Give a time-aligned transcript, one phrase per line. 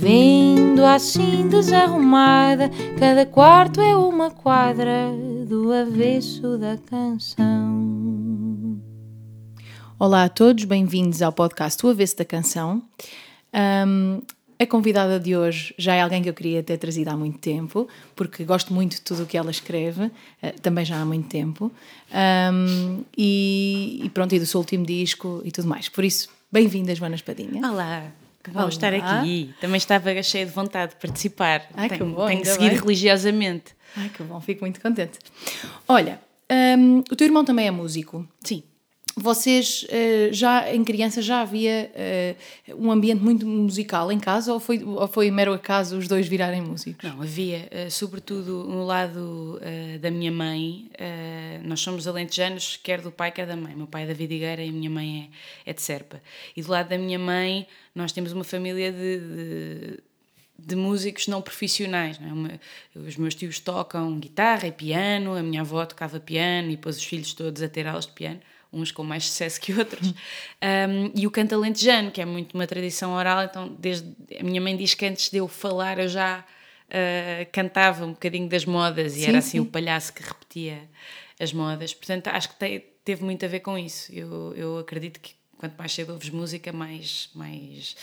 [0.00, 5.12] Vendo assim desarrumada, cada quarto é uma quadra
[5.46, 8.80] do avesso da canção.
[9.98, 12.82] Olá a todos, bem-vindos ao podcast O Avesso da Canção.
[13.52, 14.22] Um,
[14.58, 17.86] a convidada de hoje já é alguém que eu queria ter trazido há muito tempo,
[18.16, 21.70] porque gosto muito de tudo o que ela escreve, uh, também já há muito tempo.
[22.50, 25.90] Um, e, e, pronto, e do seu último disco e tudo mais.
[25.90, 27.70] Por isso, bem-vinda, Joana Espadinha.
[27.70, 28.10] Olá,
[28.42, 29.54] que bom estar aqui.
[29.60, 31.66] Também estava cheia de vontade de participar.
[31.74, 32.68] Ai, tenho, que bom, tenho bem.
[32.68, 33.74] religiosamente.
[33.96, 35.18] Ai, que bom, fico muito contente.
[35.86, 36.20] Olha,
[36.78, 38.26] um, o teu irmão também é músico.
[38.42, 38.62] Sim
[39.16, 41.90] vocês uh, já em criança já havia
[42.70, 46.28] uh, um ambiente muito musical em casa ou foi ou foi mero acaso os dois
[46.28, 47.08] virarem músicos?
[47.08, 49.60] Não havia, uh, sobretudo no lado
[50.00, 50.90] da minha mãe.
[51.64, 53.74] nós somos alentejanos, quer do pai quer da mãe.
[53.74, 55.30] Meu pai é da Vidigueira e a minha mãe
[55.66, 56.20] é, é de Serpa.
[56.56, 59.98] E do lado da minha mãe nós temos uma família de, de
[60.62, 62.18] de músicos não profissionais.
[62.18, 62.60] Não é?
[62.94, 67.04] Os meus tios tocam guitarra e piano, a minha avó tocava piano e depois os
[67.04, 68.40] filhos todos a ter aulas de piano
[68.72, 70.08] uns com mais sucesso que outros.
[70.10, 74.60] Um, e o canto alentejano, que é muito uma tradição oral, então desde a minha
[74.60, 79.16] mãe diz que antes de eu falar eu já uh, cantava um bocadinho das modas
[79.16, 79.60] e sim, era assim sim.
[79.60, 80.88] o palhaço que repetia
[81.38, 81.94] as modas.
[81.94, 84.12] Portanto, acho que te, teve muito a ver com isso.
[84.12, 87.94] Eu, eu acredito que quanto mais cedo ouves música, mais, mais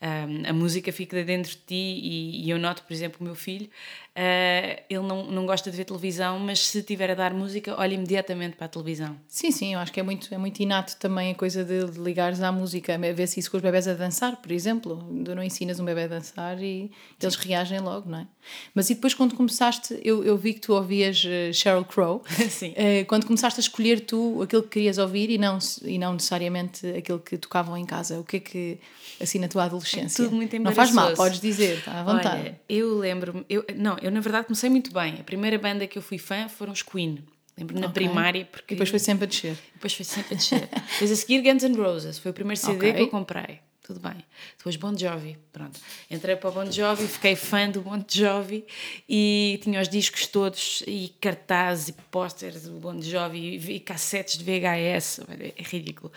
[0.00, 3.34] um, a música fica dentro de ti e, e, eu noto, por exemplo, o meu
[3.34, 3.70] filho,
[4.16, 7.94] uh, ele não, não gosta de ver televisão, mas se tiver a dar música, olha
[7.94, 9.16] imediatamente para a televisão.
[9.28, 12.00] Sim, sim, eu acho que é muito, é muito inato também a coisa de, de
[12.00, 15.06] ligares à música, ver se isso com os bebés a dançar, por exemplo.
[15.24, 16.90] Tu não ensinas um bebê a dançar e
[17.20, 18.26] eles reagem logo, não é?
[18.74, 22.70] Mas e depois quando começaste, eu, eu vi que tu ouvias uh, Sheryl Crow, sim.
[22.70, 26.86] Uh, quando começaste a escolher tu aquilo que querias ouvir e não, e não necessariamente
[26.86, 28.78] aquilo que tocavam em casa, o que é que
[29.20, 30.24] assim na tua adolescência?
[30.24, 32.40] Tudo muito Não faz mal, podes dizer, está à vontade.
[32.40, 35.14] Olha, eu lembro-me, eu, não, eu na verdade comecei muito bem.
[35.20, 37.24] A primeira banda que eu fui fã foram os Queen.
[37.58, 38.04] Lembro na okay.
[38.04, 38.74] primária porque.
[38.74, 39.56] E depois foi sempre a descer.
[39.74, 40.68] Depois foi sempre a descer.
[40.92, 42.92] depois a seguir Guns N' Roses, foi o primeiro CD okay.
[42.92, 44.16] que eu comprei tudo bem.
[44.58, 45.78] Depois Bon Jovi, pronto.
[46.10, 48.66] Entrei para o Bon Jovi, fiquei fã do Bon Jovi
[49.08, 54.38] e tinha os discos todos e cartazes e pósteres do Bon Jovi e, e cassetes
[54.38, 56.12] de VHS, é ridículo.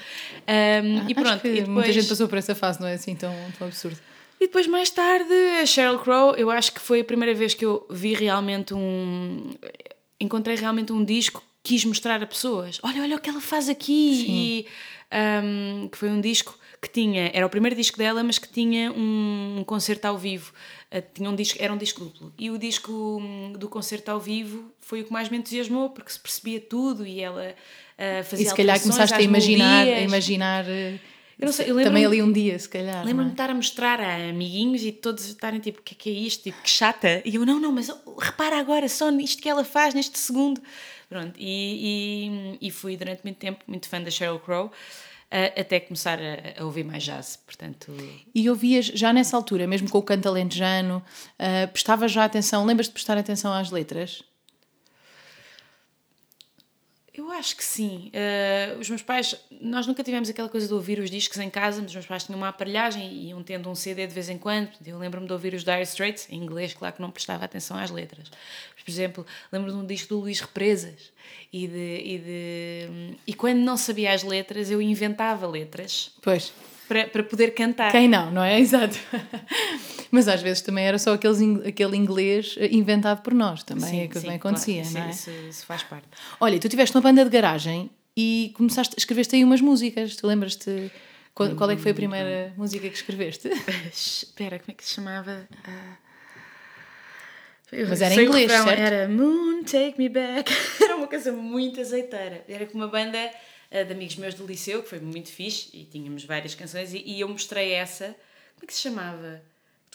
[0.47, 1.45] Um, ah, e pronto.
[1.45, 1.67] E depois...
[1.67, 3.99] Muita gente passou por essa fase, não é assim tão, tão absurdo.
[4.39, 7.65] E depois, mais tarde, a Sheryl Crow, eu acho que foi a primeira vez que
[7.65, 9.53] eu vi realmente um.
[10.19, 14.25] Encontrei realmente um disco quis mostrar a pessoas: olha, olha o que ela faz aqui.
[14.27, 14.65] E
[15.11, 18.91] um, que foi um disco que tinha, era o primeiro disco dela, mas que tinha
[18.91, 20.53] um, concerto ao vivo.
[20.91, 22.33] Uh, tinha um disco, era um disco duplo.
[22.37, 26.11] E o disco um, do concerto ao vivo foi o que mais me entusiasmou, porque
[26.11, 30.65] se percebia tudo e ela uh, fazia E se calhar começaste a imaginar, a imaginar.
[31.39, 33.05] Eu não sei, eu também ali um dia, se calhar.
[33.05, 33.33] Lembro-me é?
[33.33, 36.13] de estar a mostrar a amiguinhos e todos estarem tipo: o que é que é
[36.13, 36.43] isto?
[36.43, 37.21] Tipo, que chata.
[37.23, 40.61] E eu: não, não, mas oh, repara agora só nisto que ela faz neste segundo.
[41.07, 44.71] Pronto, e, e, e fui durante muito tempo muito fã da Sheryl Crow
[45.31, 47.95] até começar a, a, ouvir mais jazz, portanto...
[48.33, 51.03] E ouvias já nessa altura, mesmo com o canto alentejano,
[51.39, 54.23] uh, prestavas já atenção, lembras-te de prestar atenção às letras?
[57.19, 58.09] Eu acho que sim.
[58.13, 61.81] Uh, os meus pais, nós nunca tivemos aquela coisa de ouvir os discos em casa,
[61.81, 64.37] mas os meus pais tinham uma aparelhagem e iam tendo um CD de vez em
[64.37, 64.69] quando.
[64.85, 67.91] Eu lembro-me de ouvir os Dire Straits, em inglês, claro que não prestava atenção às
[67.91, 68.31] letras.
[68.73, 71.11] Mas, por exemplo, lembro-me de um disco do Luís Represas.
[71.51, 76.13] E, de, e, de, e quando não sabia as letras, eu inventava letras.
[76.21, 76.53] Pois.
[76.89, 77.91] Para, para poder cantar.
[77.91, 78.59] Quem não, não é?
[78.59, 78.97] Exato.
[80.11, 83.99] Mas às vezes também era só aqueles, aquele inglês eh, inventado por nós, também sim,
[84.01, 85.09] é que sim, também acontecia, claro, não é?
[85.11, 86.07] Isso, isso, faz parte.
[86.39, 90.91] Olha, tu tiveste uma banda de garagem e começaste, escreveste aí umas músicas, tu lembras-te
[91.39, 93.49] qual, qual, é que foi a primeira música que escreveste?
[93.93, 95.47] Espera, como é que se chamava?
[95.65, 96.09] Uh...
[97.87, 98.67] Mas era em inglês, certo?
[98.67, 100.51] Era Moon, Take Me Back.
[100.83, 102.43] era uma coisa muito azeiteira.
[102.49, 103.31] Era com uma banda
[103.71, 107.21] de amigos meus do liceu, que foi muito fixe, e tínhamos várias canções, e, e
[107.21, 108.15] eu mostrei essa.
[108.55, 109.41] Como é que se chamava?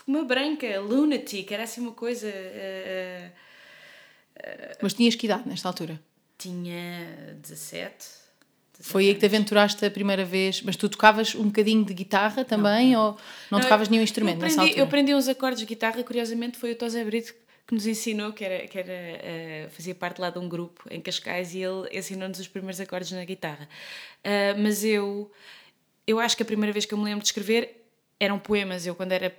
[0.07, 2.29] uma branca, lunatic, era assim uma coisa.
[2.29, 3.31] Uh,
[4.39, 6.01] uh, Mas tinhas que idade nesta altura?
[6.39, 8.25] Tinha 17.
[8.81, 12.45] Foi aí que te aventuraste a primeira vez, mas tu tocavas um bocadinho de guitarra
[12.45, 13.01] também não.
[13.01, 13.19] ou não,
[13.53, 14.81] não tocavas nenhum instrumento eu aprendi, nessa altura?
[14.81, 17.35] Eu aprendi uns acordes de guitarra, curiosamente foi o Tosé Brito
[17.67, 21.01] que nos ensinou, que era, que era uh, fazia parte lá de um grupo em
[21.01, 23.69] Cascais e ele ensinou-nos os primeiros acordes na guitarra.
[24.25, 25.31] Uh, mas eu,
[26.07, 27.85] eu acho que a primeira vez que eu me lembro de escrever
[28.21, 28.87] eram poemas.
[28.87, 29.35] Eu, quando era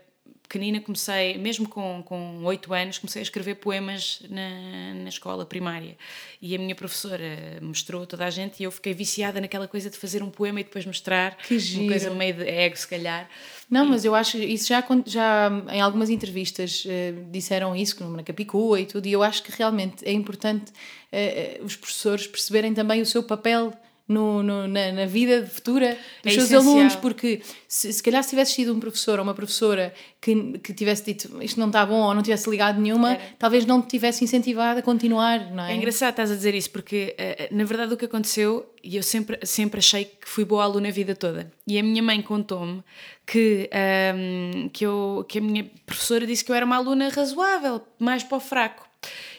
[0.47, 5.97] pequenina comecei, mesmo com, com 8 anos, comecei a escrever poemas na, na escola primária.
[6.41, 9.97] E a minha professora mostrou toda a gente e eu fiquei viciada naquela coisa de
[9.97, 11.37] fazer um poema e depois mostrar.
[11.37, 11.83] Que giro.
[11.83, 13.29] Uma coisa meio de ego, se calhar.
[13.69, 18.79] Não, mas eu acho isso já, já em algumas entrevistas uh, disseram isso, na Capicua
[18.79, 23.05] e tudo, e eu acho que realmente é importante uh, os professores perceberem também o
[23.05, 23.73] seu papel
[24.07, 26.61] no, no na, na, vida futura dos é seus essencial.
[26.61, 30.73] alunos, porque se, se calhar se tivesse sido um professor ou uma professora que, que
[30.73, 33.21] tivesse dito isto não está bom ou não tivesse ligado nenhuma, Era.
[33.39, 35.73] talvez não te tivesse incentivado a continuar, não é?
[35.73, 39.03] É engraçado estás a dizer isso, porque eh, na verdade o que aconteceu, e eu
[39.03, 42.83] sempre, sempre achei que fui boa aluna a vida toda, e a minha mãe contou-me
[43.25, 47.09] que, um, ehm, que, eu, que a minha professora disse que eu era uma aluna
[47.09, 48.87] razoável, mais para o fraco.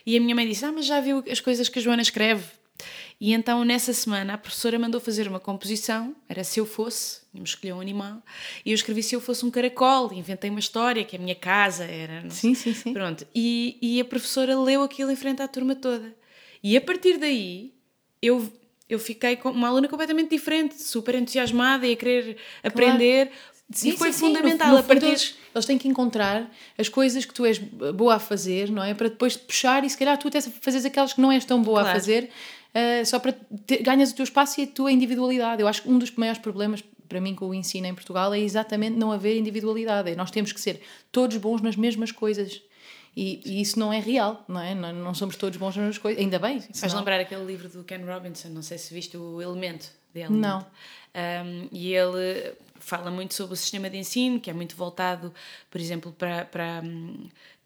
[0.05, 2.45] E a minha mãe disse: Ah, mas já viu as coisas que a Joana escreve?
[3.19, 7.51] E então, nessa semana, a professora mandou fazer uma composição, era Se Eu Fosse, íamos
[7.51, 8.23] escolher um animal,
[8.65, 11.85] e eu escrevi Se Eu Fosse um Caracol, inventei uma história, que a minha casa
[11.85, 12.29] era...
[12.29, 12.93] Sim, sim, sim.
[12.93, 16.15] Pronto, e, e a professora leu aquilo em frente à turma toda.
[16.63, 17.73] E a partir daí,
[18.21, 18.53] eu,
[18.87, 23.29] eu fiquei com uma aluna completamente diferente, super entusiasmada e a querer aprender...
[23.29, 23.57] Claro.
[23.69, 24.69] Sim, e foi sim, fundamental.
[24.69, 25.07] No, no a partir...
[25.07, 26.49] Eles, eles, têm que encontrar
[26.79, 28.95] as coisas que tu és boa a fazer, não é?
[28.95, 31.61] Para depois te puxar e se calhar tu até fazes aquelas que não és tão
[31.61, 31.97] boa claro.
[31.97, 32.31] a fazer,
[32.76, 35.62] uh, só para te, ganhas o teu espaço e a tua individualidade.
[35.62, 38.40] Eu acho que um dos maiores problemas para mim com o ensino em Portugal é
[38.40, 40.14] exatamente não haver individualidade.
[40.17, 40.81] Nós temos que ser
[41.11, 42.62] todos bons nas mesmas coisas.
[43.17, 44.75] E, e, isso não é real, não é?
[44.75, 46.23] Não, não, somos todos bons nas mesmas coisas.
[46.23, 46.61] Ainda bem.
[46.75, 50.29] Faz lembrar aquele livro do Ken Robinson, não sei se viste o Elemento dele.
[50.31, 50.67] Não.
[51.14, 55.32] Um, e ele fala muito sobre o sistema de ensino, que é muito voltado,
[55.70, 56.44] por exemplo, para.
[56.44, 56.82] para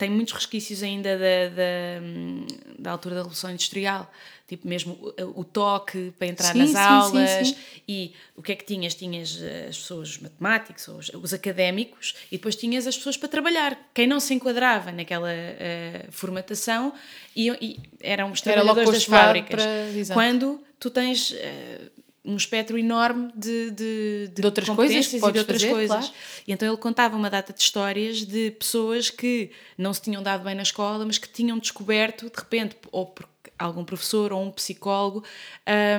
[0.00, 4.11] tem muitos resquícios ainda da, da, da altura da Revolução Industrial,
[4.49, 7.49] tipo mesmo o, o toque para entrar sim, nas sim, aulas.
[7.49, 7.56] Sim,
[7.87, 8.94] e o que é que tinhas?
[8.94, 13.29] Tinhas eh, as pessoas, os matemáticos, os, os académicos, e depois tinhas as pessoas para
[13.29, 13.79] trabalhar.
[13.93, 16.94] Quem não se enquadrava naquela uh, formatação
[17.37, 19.62] e, e eram os trabalhadores das fábricas.
[19.62, 20.14] Para...
[20.14, 21.32] Quando tu tens.
[21.32, 21.89] Uh,
[22.30, 25.96] um espectro enorme de, de, de, de outras coisas e de outras fazer, coisas.
[25.96, 26.14] Claro.
[26.46, 30.44] E então ele contava uma data de histórias de pessoas que não se tinham dado
[30.44, 33.28] bem na escola, mas que tinham descoberto, de repente, ou por
[33.58, 35.22] algum professor ou um psicólogo,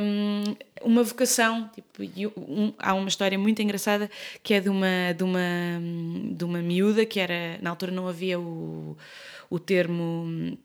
[0.01, 0.43] um,
[0.81, 1.69] uma vocação.
[1.75, 2.03] Tipo,
[2.39, 4.09] um, há uma história muito engraçada
[4.41, 5.39] que é de uma, de, uma,
[6.31, 8.97] de uma miúda que era, na altura não havia o,
[9.49, 10.57] o termo.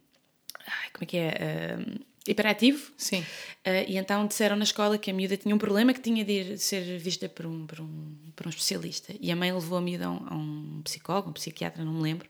[0.66, 1.76] Ai, como é que é?
[1.78, 2.93] Um, hiperativo.
[2.96, 3.20] Sim.
[3.20, 6.32] Uh, e então disseram na escola que a miúda tinha um problema que tinha de
[6.32, 9.14] ir ser vista por um, por um, por um especialista.
[9.20, 12.02] E a mãe levou a miúda a um, a um psicólogo, um psiquiatra, não me
[12.02, 12.28] lembro.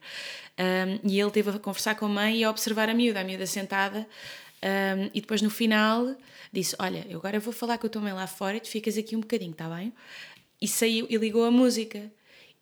[0.59, 3.25] Um, e ele teve a conversar com a mãe e a observar a miúda, a
[3.25, 4.07] miúda sentada.
[4.63, 6.17] Um, e depois no final
[6.53, 8.97] disse: Olha, eu agora vou falar com a tua mãe lá fora e tu ficas
[8.97, 9.93] aqui um bocadinho, está bem?
[10.61, 12.11] E saiu e ligou a música.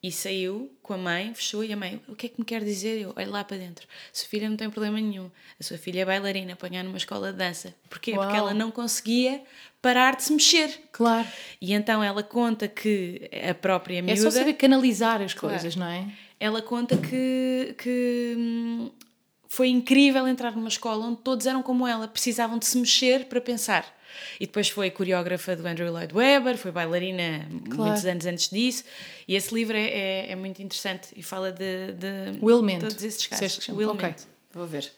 [0.04, 2.62] E saiu com a mãe, fechou e a mãe, o que é que me quer
[2.62, 3.00] dizer?
[3.00, 3.88] Eu, olha lá para dentro.
[3.88, 5.30] A sua filha não tem problema nenhum.
[5.58, 7.74] A sua filha é bailarina, apanhar numa escola de dança.
[7.88, 8.12] Porquê?
[8.12, 8.20] Uau.
[8.20, 9.42] Porque ela não conseguia
[9.80, 10.78] parar de se mexer.
[10.92, 11.26] Claro.
[11.58, 14.20] E então ela conta que a própria miúda...
[14.20, 15.90] É só saber canalizar as coisas, claro.
[15.90, 16.12] não é?
[16.38, 18.90] Ela conta que, que hum,
[19.48, 23.40] foi incrível entrar numa escola onde todos eram como ela, precisavam de se mexer para
[23.40, 23.86] pensar.
[24.40, 27.82] E depois foi coreógrafa do Andrew Lloyd Webber, foi bailarina claro.
[27.82, 28.84] muitos anos antes disso.
[29.26, 32.80] E esse livro é, é, é muito interessante e fala de, de Will Mint.
[32.80, 33.68] todos esses casos.
[33.68, 34.20] Will ok, Mint.
[34.52, 34.90] vou ver.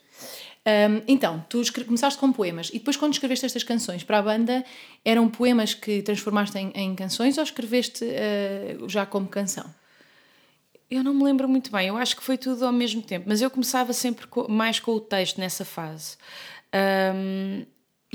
[0.66, 4.64] Um, então, tu começaste com poemas e depois, quando escreveste estas canções para a banda,
[5.04, 9.72] eram poemas que transformaste em, em canções ou escreveste uh, já como canção?
[10.90, 13.40] Eu não me lembro muito bem, eu acho que foi tudo ao mesmo tempo, mas
[13.40, 16.16] eu começava sempre mais com o texto nessa fase.
[17.14, 17.64] Um,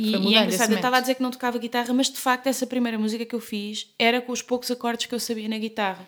[0.01, 2.47] e, e, é engraçado, eu estava a dizer que não tocava guitarra, mas de facto
[2.47, 5.57] essa primeira música que eu fiz era com os poucos acordes que eu sabia na
[5.57, 6.07] guitarra.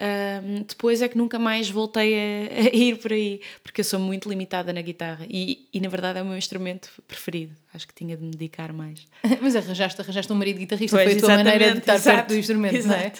[0.00, 3.98] Um, depois é que nunca mais voltei a, a, ir por aí, porque eu sou
[3.98, 7.52] muito limitada na guitarra e, e, na verdade é o meu instrumento preferido.
[7.74, 9.06] Acho que tinha de me dedicar mais.
[9.42, 12.28] mas arranjaste, arranjaste um marido guitarrista, pois, foi a tua maneira de estar exato, perto
[12.28, 12.96] do instrumento, exato.
[12.96, 13.12] não é?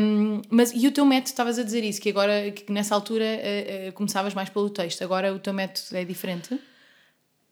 [0.00, 3.24] Um, mas e o teu método, estavas a dizer isso, que agora, que nessa altura
[3.24, 6.58] uh, uh, começavas mais pelo texto, agora o teu método é diferente?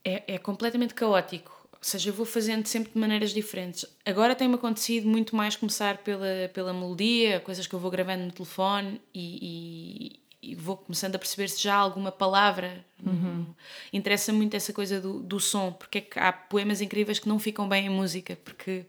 [0.04, 1.55] É, é completamente caótico
[1.86, 3.86] seja, eu vou fazendo sempre de maneiras diferentes.
[4.04, 8.32] Agora tem-me acontecido muito mais começar pela, pela melodia, coisas que eu vou gravando no
[8.32, 12.84] telefone e, e, e vou começando a perceber se já há alguma palavra.
[13.04, 13.46] Uhum.
[13.92, 17.38] Interessa muito essa coisa do, do som, porque é que há poemas incríveis que não
[17.38, 18.86] ficam bem em música, porque,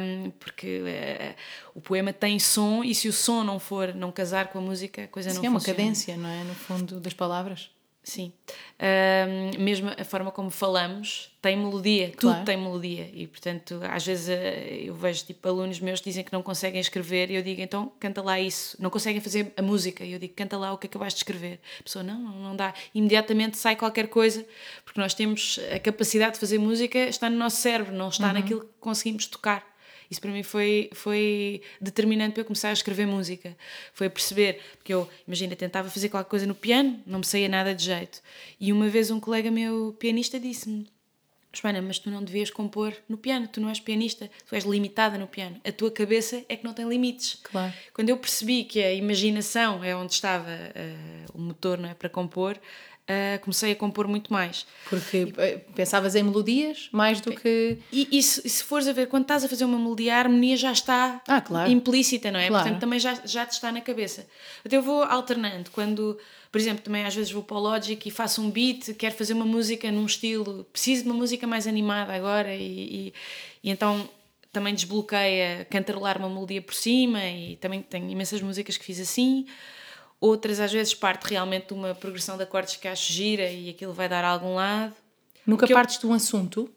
[0.00, 1.34] um, porque uh,
[1.74, 5.04] o poema tem som e se o som não for, não casar com a música,
[5.04, 5.76] a coisa Sim, não é uma funciona.
[5.78, 6.44] cadência, não é?
[6.44, 7.70] No fundo das palavras.
[8.10, 8.32] Sim.
[8.80, 12.38] Um, mesmo a forma como falamos tem melodia, Claro.
[12.38, 13.08] tudo tem melodia.
[13.14, 16.80] E, portanto, às vezes eh, eu vejo tipo, alunos meus que dizem que não conseguem
[16.80, 18.76] escrever e eu digo, então canta lá isso.
[18.80, 20.04] Não conseguem fazer a música.
[20.04, 21.60] E eu digo, canta lá o que acabaste de escrever.
[21.78, 22.74] A pessoa, não, não, dá.
[22.92, 24.44] Imediatamente sai qualquer coisa,
[24.84, 28.62] porque nós temos a capacidade de fazer música, está no nosso cérebro, não está naquilo
[28.62, 29.64] que conseguimos tocar.
[30.10, 33.56] Isso para mim foi, foi determinante para eu começar a escrever música.
[33.92, 37.48] Foi a perceber, porque eu, imagina, tentava fazer qualquer coisa no piano, não me saía
[37.48, 38.20] nada de jeito.
[38.58, 40.88] E uma vez um colega meu pianista disse-me:
[41.52, 45.18] Joana, mas tu não devias compor no piano, tu não és pianista, tu és limitada
[45.18, 45.60] no piano.
[45.64, 47.40] A tua cabeça é que não tem limites.
[47.42, 47.72] Claro.
[47.92, 52.08] Quando eu percebi que a imaginação é onde estava eh, o motor não é, para
[52.08, 52.56] compor,
[53.06, 54.66] eh, comecei a compor muito mais.
[54.88, 57.78] Porque eh, pensavas em melodias mais do que.
[57.92, 60.18] E, e se, e se fores a ver, quando estás a fazer uma melodia, a
[60.18, 61.70] harmonia já está Ah, claro.
[61.70, 62.48] implícita, não é?
[62.48, 62.62] Claro.
[62.64, 64.26] Portanto, também já, já te está na cabeça.
[64.64, 65.70] Então eu vou alternando.
[65.70, 66.16] Quando,
[66.52, 69.32] por exemplo, também às vezes vou para o Logic e faço um beat, quero fazer
[69.32, 73.14] uma música num estilo, preciso de uma música mais animada agora, e, e,
[73.64, 74.08] e então
[74.52, 79.46] também desbloqueia cantarolar uma melodia por cima, e também tenho imensas músicas que fiz assim.
[80.20, 83.92] Outras às vezes parte realmente de uma progressão de acordes que acho gira e aquilo
[83.94, 84.94] vai dar a algum lado.
[85.46, 86.70] Nunca que eu- partes de um assunto.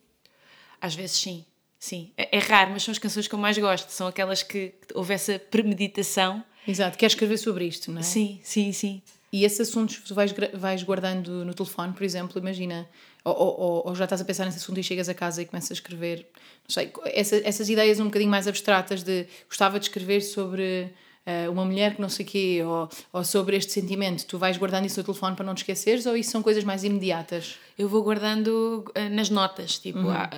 [0.80, 1.46] Às vezes sim,
[1.78, 2.12] sim.
[2.18, 3.90] É, é raro, mas são as canções que eu mais gosto.
[3.90, 6.44] São aquelas que, que houve essa premeditação.
[6.68, 8.04] Exato, queres escrever sobre isto, não é?
[8.04, 9.02] Sim, sim, sim.
[9.32, 12.88] E esses assuntos tu vais, vais guardando no telefone, por exemplo, imagina,
[13.26, 15.46] ou, ou- ou- ou já estás a pensar nesse assunto e chegas a casa e
[15.46, 16.20] começas a escrever,
[16.68, 20.94] não sei, essa- essas ideias um bocadinho mais abstratas de gostava de escrever sobre
[21.26, 24.58] eh, uma mulher que não sei o quê, ou, ou sobre este sentimento, tu vais
[24.58, 27.56] guardando isso no telefone para não te esqueceres, ou isso são coisas mais imediatas?
[27.78, 30.12] Eu vou guardando ah, nas notas, tipo, Uhum.
[30.12, 30.30] ah,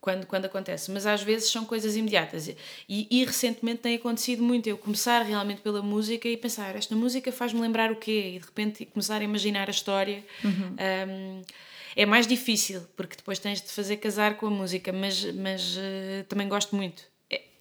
[0.00, 0.88] quando, quando acontece.
[0.92, 2.48] Mas às vezes são coisas imediatas.
[2.88, 7.32] E, e recentemente tem acontecido muito eu começar realmente pela música e pensar, esta música
[7.32, 8.34] faz-me lembrar o quê?
[8.36, 10.22] E de repente começar a imaginar a história.
[10.44, 10.76] Uhum.
[11.08, 11.42] Um,
[11.96, 16.24] é mais difícil, porque depois tens de fazer casar com a música, mas, mas ah,
[16.28, 17.02] também gosto muito.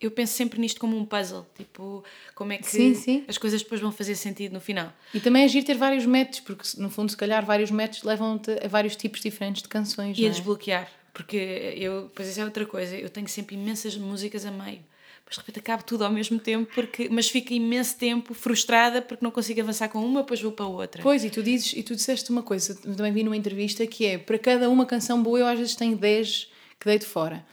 [0.06, 3.24] É, Eu penso sempre nisto como um puzzle, tipo, como é que Sim, sim.
[3.28, 4.94] as coisas depois vão fazer sentido no final.
[5.14, 8.52] E também é giro ter vários métodos, porque no fundo, se calhar, vários métodos levam-te
[8.64, 10.18] a vários tipos diferentes de canções.
[10.18, 10.32] E a é?
[10.32, 11.38] desbloquear, porque
[11.78, 14.80] eu, pois isso é outra coisa, eu tenho sempre imensas músicas a meio,
[15.26, 19.24] mas de repente acabo tudo ao mesmo tempo, porque, mas fico imenso tempo frustrada porque
[19.24, 21.02] não consigo avançar com uma, depois vou para outra.
[21.02, 24.18] Pois, e tu dizes, e tu disseste uma coisa, também vi numa entrevista, que é,
[24.18, 27.44] para cada uma canção boa eu às vezes tenho 10 que deito fora.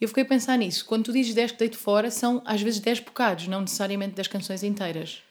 [0.00, 2.80] Eu fiquei a pensar nisso, quando tu dizes 10 que deito fora, são às vezes
[2.80, 5.22] 10 bocados, não necessariamente 10 canções inteiras.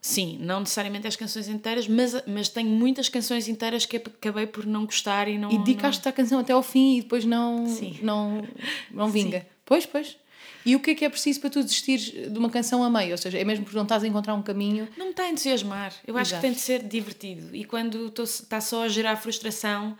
[0.00, 4.66] Sim, não necessariamente as canções inteiras, mas, mas tenho muitas canções inteiras que acabei por
[4.66, 5.50] não gostar e não.
[5.50, 7.98] E dedicaste-te à canção até ao fim e depois não, Sim.
[8.02, 8.46] não,
[8.90, 9.46] não vinga.
[9.64, 10.16] Pois, pois.
[10.66, 13.12] E o que é que é preciso para tu desistires de uma canção a meio?
[13.12, 14.88] Ou seja, é mesmo porque não estás a encontrar um caminho.
[14.96, 15.92] Não me está a entusiasmar.
[16.06, 16.40] Eu acho Exato.
[16.42, 17.54] que tem de ser divertido.
[17.54, 19.96] E quando tô- está só a gerar frustração.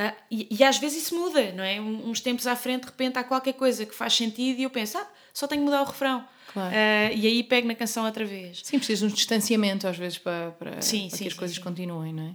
[0.00, 1.80] Ah, e, e às vezes isso muda, não é?
[1.80, 4.70] Um- Uns tempos à frente, de repente, há qualquer coisa que faz sentido e eu
[4.70, 6.24] penso, ah, só tenho que mudar o refrão.
[6.52, 6.74] Claro.
[6.74, 8.60] Ah, e aí pego na canção outra vez.
[8.64, 11.38] Sim, precisas de um distanciamento às vezes para, para, Sim, para sim, que as sim,
[11.38, 12.34] coisas continuem, não é?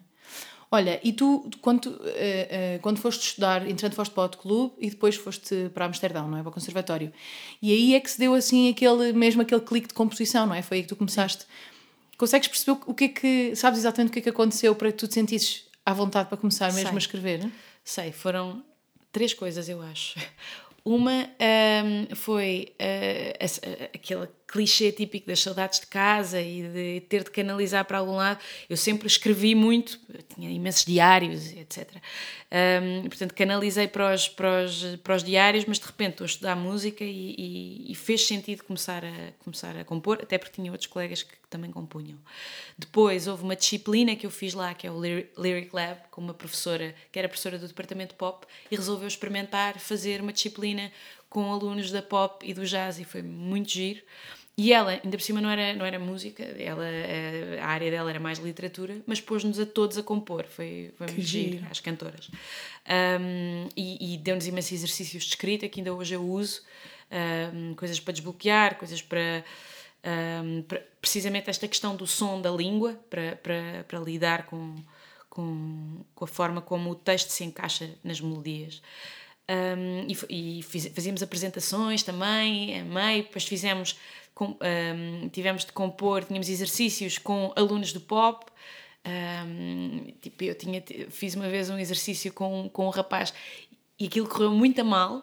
[0.70, 5.16] Olha, e tu, quando, eh, quando foste estudar, entretanto foste para o Clube e depois
[5.16, 6.42] foste para Amsterdão, não é?
[6.42, 7.14] Para o Conservatório.
[7.62, 10.64] E aí é que se deu assim aquele, mesmo aquele clique de composição, não é?
[10.64, 11.46] Foi aí que tu começaste.
[12.18, 14.98] Consegues perceber o que é que, sabes exatamente o que é que aconteceu para que
[14.98, 16.96] tu te sentisses à vontade para começar mesmo Sei.
[16.96, 17.52] a escrever?
[17.84, 18.64] Sei, foram
[19.12, 20.20] três coisas, eu acho.
[20.86, 23.62] Uma ahm, foi ah, essa-
[23.94, 28.40] aquele clichê típico das saudades de casa e de ter de canalizar para algum lado.
[28.70, 30.00] Eu sempre escrevi muito,
[30.36, 31.90] tinha imensos diários, etc.
[32.52, 36.28] Ahm, portanto, canalizei para os, para, os, para os diários, mas de repente estou a
[36.28, 40.72] estudar música e, e- e fez sentido começar a, começar a compor, até porque tinha
[40.72, 42.18] outros colegas que também compunham.
[42.78, 46.22] Depois houve uma disciplina que eu fiz lá, que é o Lyri- Lyric Lab, com
[46.22, 50.92] uma professora que era professora do departamento pop e resolveu experimentar fazer uma disciplina
[51.30, 54.02] com alunos da pop e do jazz e foi muito giro.
[54.56, 56.84] E ela, ainda por cima, não era, não era música, ela,
[57.60, 61.22] a área dela era mais literatura, mas pôs-nos a todos a compor, foi, foi muito
[61.22, 61.68] giro, giro.
[61.72, 62.30] às cantoras.
[62.88, 66.62] Um, e e deu-nos imensos exercícios de escrita que ainda hoje eu uso,
[67.54, 69.44] um, coisas para desbloquear, coisas para,
[70.44, 74.76] um, para- precisamente esta questão do som da língua, para, para, para lidar com,
[75.32, 78.84] com, com a forma como o texto se encaixa nas melodias.
[79.50, 83.98] Um, e e fiz- fazíamos apresentações também, a meio, depois fizemos,
[84.34, 88.46] com- um, tivemos de compor, tínhamos exercícios com alunos do pop,
[89.06, 93.34] Um, tipo, eu tinha, fiz uma vez um exercício com, com um rapaz
[94.00, 95.22] e aquilo correu muito mal.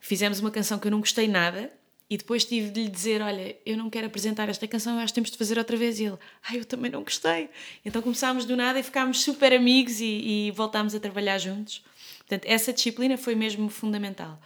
[0.00, 1.72] Fizemos uma canção que eu não gostei nada
[2.10, 5.12] e depois tive de lhe dizer: Olha, eu não quero apresentar esta canção, eu acho
[5.12, 5.98] que temos de fazer outra vez.
[5.98, 7.48] E ele: Ah, eu também não gostei.
[7.84, 10.04] Então começámos do nada e ficámos super amigos e,
[10.48, 11.82] e voltámos a trabalhar juntos.
[12.28, 14.38] Portanto, essa disciplina foi mesmo fundamental.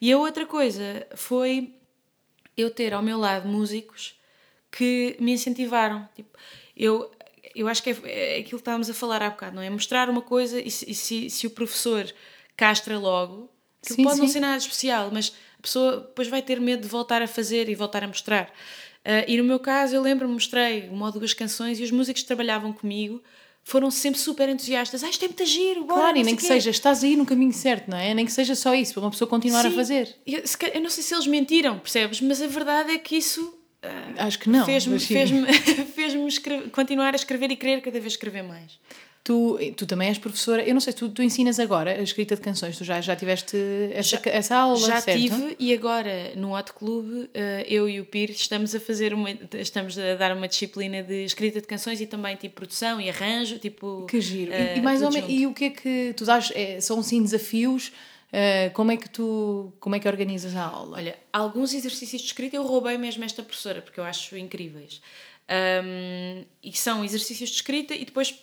[0.00, 1.74] E a outra coisa foi
[2.56, 4.18] eu ter ao meu lado músicos
[4.70, 6.08] que me incentivaram.
[6.16, 6.30] Tipo,
[6.74, 7.10] eu,
[7.54, 9.68] eu acho que é, é aquilo que estávamos a falar há bocado, não é?
[9.68, 12.10] Mostrar uma coisa e, se, se, se o professor
[12.56, 13.50] castra logo,
[13.82, 14.22] que sim, pode sim.
[14.22, 17.68] não ser nada especial, mas a pessoa depois vai ter medo de voltar a fazer
[17.68, 18.46] e voltar a mostrar.
[19.04, 22.22] Uh, e no meu caso, eu lembro-me, mostrei uma ou duas canções e os músicos
[22.22, 23.22] que trabalhavam comigo
[23.68, 25.02] foram sempre super entusiastas.
[25.02, 26.46] Ah, isto é muito giro, bora, Claro, e nem que quê.
[26.46, 28.14] seja, estás aí no caminho certo, não é?
[28.14, 29.68] Nem que seja só isso, para uma pessoa continuar Sim.
[29.68, 30.14] a fazer.
[30.24, 30.40] Eu,
[30.72, 32.20] eu, não sei se eles mentiram, percebes?
[32.20, 33.42] Mas a verdade é que isso.
[33.84, 34.64] Uh, Acho que não.
[34.64, 35.30] Fez-me fez
[35.96, 36.38] fez
[36.70, 38.78] continuar a escrever e querer cada vez escrever mais.
[39.26, 42.40] Tu, tu também és professora, eu não sei, tu, tu ensinas agora a escrita de
[42.40, 43.56] canções, tu já, já tiveste
[43.92, 45.18] essa, já, essa aula, Já certo?
[45.18, 49.28] tive e agora no Hot Club eh, eu e o Pires estamos a fazer uma,
[49.54, 53.58] estamos a dar uma disciplina de escrita de canções e também tipo produção e arranjo,
[53.58, 54.06] tipo...
[54.08, 56.52] Que giro, uh, e, e, mais ou menos, e o que é que tu dás,
[56.54, 57.92] é, são sim desafios...
[58.26, 60.96] Uh, como é que tu como é que organizas a aula?
[60.96, 65.00] Olha, alguns exercícios de escrita eu roubei mesmo esta professora porque eu acho incríveis.
[65.48, 68.34] Um, e são exercícios de escrita e depois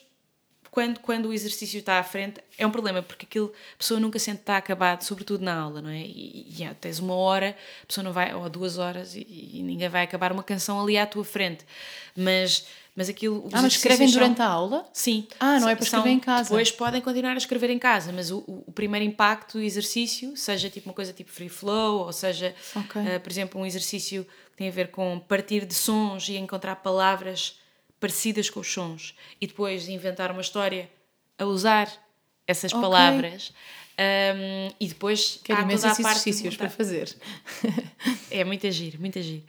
[0.74, 4.18] quando, quando o exercício está à frente, é um problema, porque aquilo, a pessoa nunca
[4.18, 6.00] sente que está acabado, sobretudo na aula, não é?
[6.00, 9.62] E, e yeah, tens uma hora, a pessoa não vai, ou duas horas, e, e,
[9.62, 11.63] ninguém vai acabar uma canção ali à tua frente.
[12.18, 12.65] Mas,
[12.96, 13.48] mas aquilo.
[13.53, 14.84] Ah, mas escrevem são, durante a aula?
[14.92, 15.27] Sim.
[15.39, 16.50] Ah, não é para escrever em casa.
[16.50, 20.36] Depois podem continuar a escrever em casa, mas o, o, o primeiro impacto do exercício,
[20.36, 23.15] seja tipo uma coisa tipo free flow, ou seja, okay.
[23.15, 26.77] uh, por exemplo, um exercício que tem a ver com partir de sons e encontrar
[26.77, 27.60] palavras
[28.03, 30.89] parecidas com os sons e depois inventar uma história
[31.39, 31.89] a usar
[32.45, 32.81] essas okay.
[32.81, 33.53] palavras.
[33.93, 37.15] Um, e depois Quero há parte exercícios para fazer.
[38.29, 39.41] é muito agir, muito agir.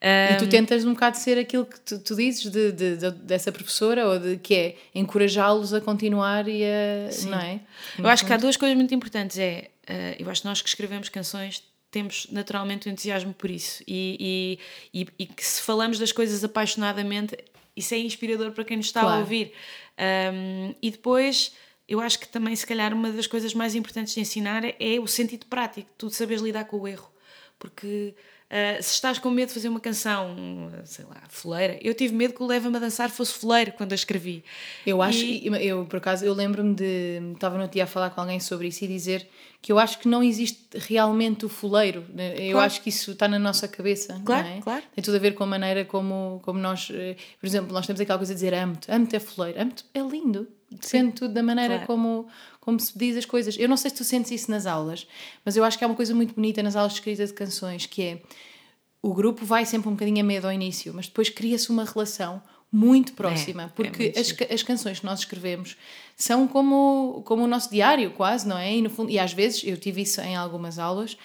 [0.00, 3.10] Um, e tu tentas um bocado ser aquilo que tu, tu dizes de, de, de,
[3.10, 7.12] dessa professora, ou de que é encorajá-los a continuar e a.
[7.12, 7.28] Sim.
[7.28, 7.60] Não é?
[7.98, 9.36] Eu acho que há duas coisas muito importantes.
[9.36, 13.82] É, uh, eu acho que nós que escrevemos canções temos naturalmente um entusiasmo por isso.
[13.86, 14.58] E,
[14.94, 17.36] e, e, e que se falamos das coisas apaixonadamente,
[17.78, 19.16] isso é inspirador para quem nos está claro.
[19.16, 19.52] a ouvir.
[19.98, 21.52] Um, e depois,
[21.88, 25.06] eu acho que também, se calhar, uma das coisas mais importantes de ensinar é o
[25.06, 27.10] sentido prático, tu sabes lidar com o erro.
[27.58, 28.14] Porque
[28.48, 30.34] Uh, se estás com medo de fazer uma canção,
[30.84, 33.94] sei lá, foleira, eu tive medo que o Leva-me a Dançar fosse foleiro quando a
[33.94, 34.42] escrevi.
[34.86, 35.46] Eu acho, e...
[35.66, 38.82] eu por acaso, eu lembro-me de, estava no dia a falar com alguém sobre isso
[38.84, 39.28] e dizer
[39.60, 42.66] que eu acho que não existe realmente o foleiro, eu claro.
[42.66, 44.60] acho que isso está na nossa cabeça, claro, é?
[44.60, 44.82] claro.
[44.94, 48.00] Tem tudo a ver com a maneira como, como nós, eh, por exemplo, nós temos
[48.00, 51.74] aquela coisa de dizer amo-te, amo-te é foleiro, amo-te é lindo, depende tudo da maneira
[51.74, 51.86] claro.
[51.86, 52.26] como,
[52.60, 53.56] como se diz as coisas.
[53.58, 55.06] Eu não sei se tu sentes isso nas aulas,
[55.44, 57.86] mas eu acho que há uma coisa muito bonita nas aulas de escrita de canções,
[57.86, 58.22] que é
[59.02, 62.42] o grupo vai sempre um bocadinho a medo ao início, mas depois cria-se uma relação
[62.70, 65.76] muito próxima, é, é porque é as, as canções que nós escrevemos
[66.14, 68.76] são como, como o nosso diário, quase, não é?
[68.76, 71.16] E, no fundo, e às vezes, eu tive isso em algumas aulas,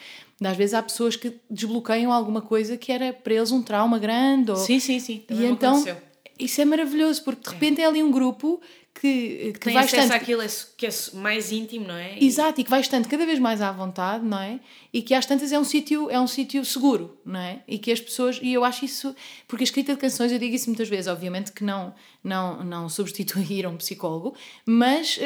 [0.42, 4.52] às vezes há pessoas que desbloqueiam alguma coisa que era para eles um trauma grande.
[4.52, 5.24] Ou, sim, sim, sim.
[5.30, 5.98] E então, aconteceu.
[6.38, 8.62] isso é maravilhoso, porque de repente é, é ali um grupo
[8.94, 10.16] que, que tem vai acesso estando...
[10.16, 10.44] àquilo
[10.78, 12.18] que é mais íntimo, não é?
[12.24, 14.60] Exato, e que vai estando cada vez mais à vontade, não é?
[14.94, 17.64] E que às tantas é um sítio é um sítio seguro, não é?
[17.68, 19.16] E que as pessoas, e eu acho isso,
[19.48, 22.88] porque a escrita de canções, eu digo isso muitas vezes, obviamente que não não, não
[22.88, 24.34] substituir um psicólogo,
[24.66, 25.22] mas uh,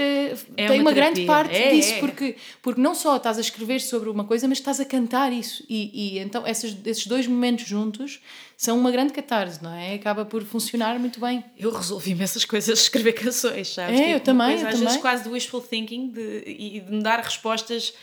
[0.57, 1.99] é tem uma, uma grande parte é, disso, é.
[1.99, 5.63] Porque, porque não só estás a escrever sobre uma coisa, mas estás a cantar isso.
[5.69, 8.19] E, e então esses, esses dois momentos juntos
[8.57, 9.93] são uma grande catarse, não é?
[9.93, 11.45] Acaba por funcionar muito bem.
[11.55, 13.99] Eu resolvi imensas coisas escrever canções, sabes?
[13.99, 14.47] É, tipo, eu também.
[14.47, 14.87] Coisa, eu às também.
[14.87, 17.93] vezes quase do wishful thinking de, e de me dar respostas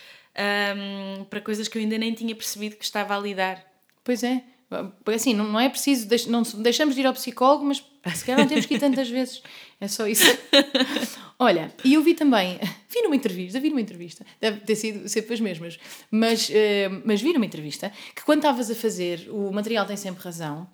[1.18, 3.64] um, para coisas que eu ainda nem tinha percebido que estava a lidar.
[4.04, 4.44] Pois é.
[5.14, 8.48] Assim, não, não é preciso, não deixamos de ir ao psicólogo, mas se calhar não
[8.48, 9.42] temos que ir tantas vezes.
[9.80, 10.24] É só isso.
[11.38, 15.34] Olha, e eu vi também, vi numa entrevista, vi numa entrevista, deve ter sido sempre
[15.34, 15.78] as mesmas,
[16.10, 20.22] mas, uh, mas vi numa entrevista que quando estavas a fazer o material Tem Sempre
[20.22, 20.68] Razão,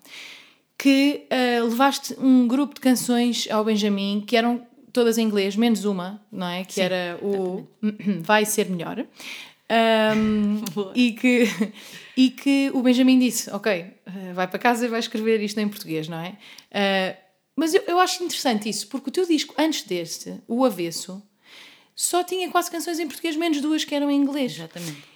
[0.77, 5.85] que uh, levaste um grupo de canções ao Benjamin que eram todas em inglês, menos
[5.85, 6.63] uma, não é?
[6.63, 7.67] Que Sim, era o
[8.21, 9.05] Vai Ser Melhor.
[9.71, 10.61] Um,
[10.93, 11.47] e, que,
[12.17, 15.69] e que o Benjamin disse: Ok, eh, vai para casa e vai escrever isto em
[15.69, 16.37] português, não é?
[16.71, 17.17] Uh,
[17.55, 21.21] mas eu, eu acho interessante isso, porque o teu disco, antes deste, o Avesso,
[21.95, 24.53] só tinha quase canções em português, menos duas que eram em inglês.
[24.53, 25.11] Exatamente.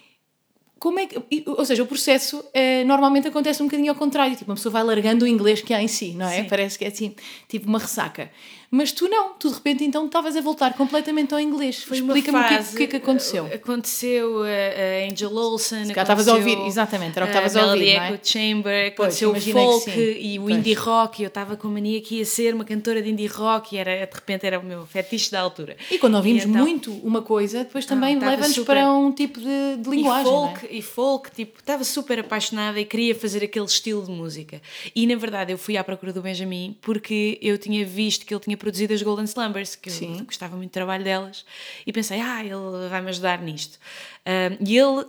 [0.78, 4.50] Como é que, ou seja, o processo é, normalmente acontece um bocadinho ao contrário, tipo,
[4.50, 6.42] uma pessoa vai largando o inglês que há em si, não é?
[6.42, 6.48] Sim.
[6.48, 7.14] Parece que é assim,
[7.48, 8.30] tipo uma ressaca.
[8.70, 11.76] Mas tu não, tu de repente então estavas a voltar completamente ao inglês.
[11.90, 13.46] Explica-me o que, é- o que é que aconteceu.
[13.46, 15.84] Aconteceu a, a Angel Olsen.
[15.84, 17.98] Se calhar estavas a ouvir, exatamente, era o que estavas a ouvir.
[18.00, 18.20] Melody é?
[18.22, 20.56] Chamber, Pois, aconteceu o imaginei que folk e o Pois.
[20.56, 21.20] indie rock.
[21.20, 23.78] E eu estava com a mania que ia ser uma cantora de indie rock e
[23.78, 25.76] era, de repente era o meu fetiche da altura.
[25.90, 29.38] E quando ouvimos então- muito uma coisa, depois também estava leva-nos super- para um tipo
[29.40, 30.26] de, de linguagem.
[30.26, 30.32] e é?
[30.32, 34.60] folk, e folk, tipo, estava super apaixonada e queria fazer aquele estilo de música.
[34.94, 38.40] E na verdade eu fui à procura do Benjamin porque eu tinha visto que ele
[38.40, 40.18] tinha produzido as Golden Slumbers, que Sim.
[40.18, 41.44] eu gostava muito do trabalho delas,
[41.86, 43.78] e pensei, ah, ele vai me ajudar nisto.
[44.24, 45.04] Ah, e ele,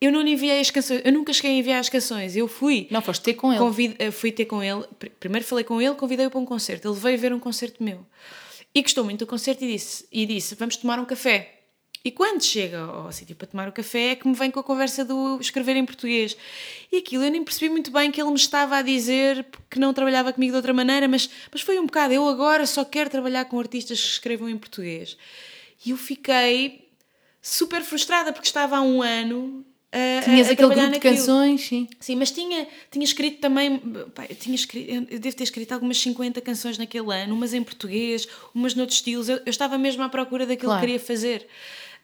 [0.00, 2.86] eu não enviei as canções, eu nunca cheguei a enviar as canções, eu fui.
[2.90, 3.58] Não, foste ter com ele.
[3.60, 6.88] Convid- eh, fui ter com ele, pr- primeiro falei com ele, convidei-o para um concerto.
[6.88, 8.06] Ele veio ver um concerto meu
[8.74, 11.57] e gostou muito do concerto e disse, e disse: Vamos tomar um café.
[12.08, 14.62] E quando chega ao sítio para tomar o café é que me vem com a
[14.64, 16.34] conversa do escrever em português.
[16.90, 19.92] E aquilo eu nem percebi muito bem que ele me estava a dizer que não
[19.92, 22.14] trabalhava comigo de outra maneira, mas, mas foi um bocado.
[22.14, 25.18] Eu agora só quero trabalhar com artistas que escrevam em português.
[25.84, 26.88] E eu fiquei
[27.42, 29.62] super frustrada porque estava há um ano.
[29.92, 31.14] A, Tinhas a, a aquele grupo de naquilo.
[31.16, 31.88] canções, sim.
[32.00, 33.78] Sim, mas tinha, tinha escrito também.
[34.14, 37.62] pá, eu, tinha escrito, eu devo ter escrito algumas 50 canções naquele ano, umas em
[37.62, 39.28] português, umas noutros estilos.
[39.28, 40.80] Eu, eu estava mesmo à procura daquilo Claro.
[40.80, 41.46] que queria fazer.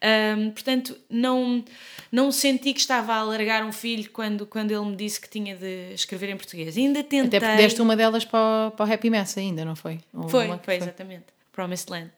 [0.03, 1.65] Ahm, portanto, não,
[2.13, 5.57] não senti que estava a alargar um filho quando, quando ele me disse que tinha
[5.57, 6.77] de escrever em português.
[6.77, 7.39] Ainda tentei.
[7.39, 10.01] Até porque deste uma delas para, o- para o Happy Mess ainda, não foi?
[10.13, 11.25] Ou Foi, que foi, exatamente.
[11.53, 12.11] Promised Land.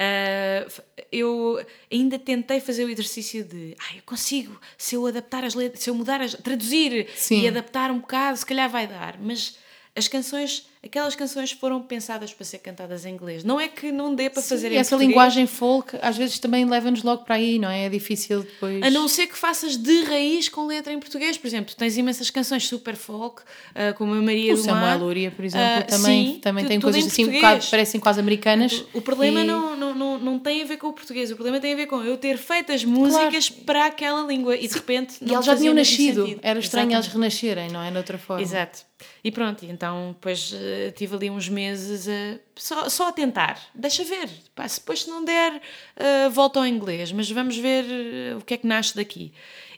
[0.00, 5.54] F- eu ainda tentei fazer o exercício de ah, eu consigo, se eu adaptar as
[5.54, 7.42] letras, se eu mudar as, traduzir Sim.
[7.42, 9.58] e adaptar um bocado, se calhar vai dar, mas
[9.96, 13.44] as canções, aquelas canções foram pensadas para ser cantadas em inglês.
[13.44, 16.38] Não é que não dê para fazer E em essa português, linguagem folk às vezes
[16.38, 17.86] também leva-nos logo para aí, não é?
[17.86, 18.82] É difícil depois.
[18.82, 21.36] A não ser que faças de raiz com letra em português.
[21.38, 23.42] Por exemplo, tens imensas canções super folk,
[23.74, 24.98] ah, como a Maria O do Samuel Mar.
[24.98, 28.84] Luria, por exemplo, Ah, também, sim, também tem coisas assim um bocado, parecem quase americanas.
[28.94, 31.60] O problema e- não, não, não, não tem a ver com o português, o problema
[31.60, 35.16] tem a ver com eu ter feito as músicas para aquela língua e de repente.
[35.20, 36.22] E não elas já tinham o nascido.
[36.24, 36.40] sentido.
[36.42, 37.36] Era estranho elas Exatamente.
[37.42, 37.90] renascerem, não é?
[37.90, 38.42] De outra forma.
[38.42, 38.80] Exato.
[39.22, 43.60] E pronto, e então depois eh, tive ali uns meses a, só, só a tentar.
[43.74, 44.28] Deixa ver.
[44.54, 45.60] Pá, se depois se não der,
[45.96, 49.32] eh, volta ao inglês, mas vamos ver eh, o que é que nasce daqui.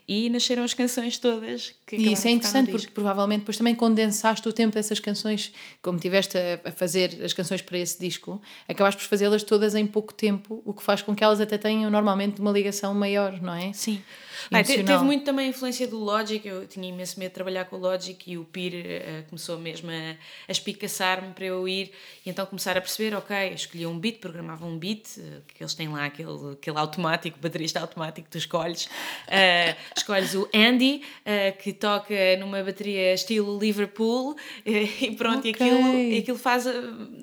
[0.07, 1.73] E nasceram as canções todas.
[1.85, 5.99] Que E isso é interessante porque provavelmente depois também condensaste o tempo dessas canções, como
[5.99, 10.61] tiveste a, fazer as canções para esse disco, acabaste por fazê-las todas em pouco tempo,
[10.65, 13.71] o que faz com que elas até tenham normalmente uma ligação maior, não é?
[13.73, 14.01] Sim.
[14.49, 17.75] Ah, teve muito também a influência do Logic, eu tinha imenso medo de trabalhar com
[17.75, 20.15] o Logic e o Pir eh, começou mesmo a,
[20.47, 21.91] a espicaçar-me para eu ir
[22.25, 25.73] e então começar a perceber, ok, escolhi um beat, programava um beat, eh, que eles
[25.73, 28.89] têm lá aquele, aquele automático, baterista automático que tu escolhes,
[29.27, 35.51] eh, escolhes o Andy, eh, que toca numa bateria estilo Liverpool eh, e pronto, e
[35.51, 35.67] Ok.
[35.67, 36.71] aquilo, e aquilo faz a,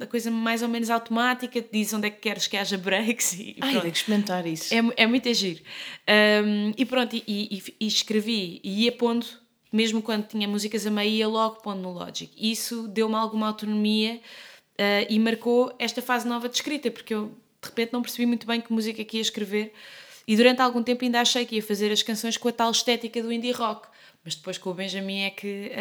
[0.01, 3.33] a coisa mais ou menos automática, te diz onde é que queres que haja breaks
[3.35, 3.87] e Ai, pronto.
[3.91, 4.73] que experimentar isso.
[4.75, 5.63] É, é muito agir.
[6.09, 9.27] Um, e pronto, e, e- e escrevi e ia pondo,
[9.73, 12.31] mesmo quando tinha músicas a meio, ia logo pondo no Logic.
[12.39, 14.15] Isso deu-me alguma autonomia
[14.79, 17.27] uh, e marcou esta fase nova de escrita, porque eu
[17.61, 19.73] de repente não percebi muito bem que música que ia escrever
[20.29, 23.21] e durante algum tempo ainda achei que ia fazer as canções com a tal estética
[23.21, 23.89] do indie rock.
[24.25, 25.73] Mas depois com o Benjamin é que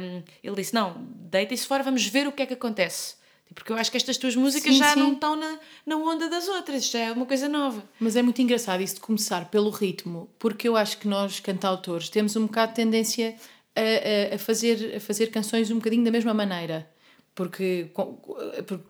[0.00, 0.94] um, ele disse: Não,
[1.30, 3.16] deita-se fora, vamos ver o que é que acontece.
[3.54, 5.00] Porque eu acho que estas tuas músicas Sim, já sim.
[5.00, 7.82] não estão na, na onda das outras, isto já é uma coisa nova.
[7.98, 12.08] Mas é muito engraçado isso de começar pelo ritmo, porque eu acho que nós, cantautores,
[12.08, 13.34] temos um bocado de tendência
[13.74, 16.88] a, a- a fazer, a fazer canções um bocadinho da mesma maneira.
[17.36, 17.90] Porque,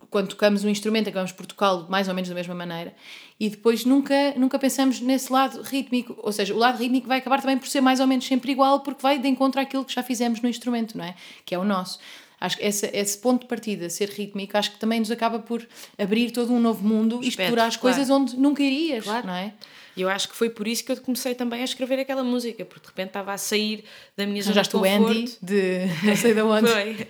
[0.08, 2.94] quando tocamos um instrumento, acabamos por tocá-lo mais ou menos da mesma maneira.
[3.40, 6.14] E depois nunca, nunca pensamos nesse lado rítmico.
[6.22, 8.80] Ou seja, o lado rítmico vai acabar também por ser mais ou menos sempre igual,
[8.80, 11.16] porque vai de encontro àquilo que já fizemos no instrumento, não é?
[11.44, 11.98] Que é o nosso.
[12.40, 15.66] Acho que esse, esse ponto de partida, ser rítmico, acho que também nos acaba por
[15.98, 17.96] abrir todo um novo mundo e explorar as claro.
[17.96, 19.26] coisas onde nunca irias, Claro.
[19.26, 19.52] não é?
[19.96, 22.66] E eu acho que foi por isso que eu comecei também a escrever aquela música,
[22.66, 23.82] porque de repente estava a sair
[24.14, 25.10] da minha zona de Arranjaste o conforto.
[25.10, 26.70] Andy de não sei de onde.
[26.70, 27.08] Foi.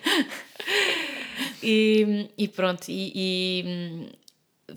[1.63, 4.09] E, e pronto, e, e, hum,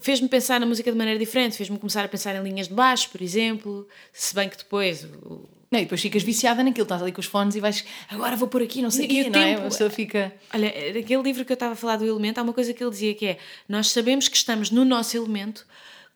[0.01, 3.11] fez-me pensar na música de maneira diferente, fez-me começar a pensar em linhas de baixo,
[3.11, 7.13] por exemplo, se bem que depois o- Não, e depois ficas viciada naquilo, estás ali
[7.13, 9.41] com os fones e vais, agora vou por aqui, não sei o quê, o não
[9.41, 9.45] é?
[9.55, 10.33] tempo- A pessoa fica.
[10.55, 12.91] Olha, naquele livro que eu estava a falar do elemento, há uma coisa que ele
[12.91, 13.39] dizia que é:
[13.69, 15.65] nós sabemos que estamos no nosso elemento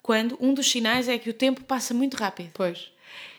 [0.03, 2.51] quando um dos sinais é que o tempo passa muito rápido.
[2.55, 2.91] Pois.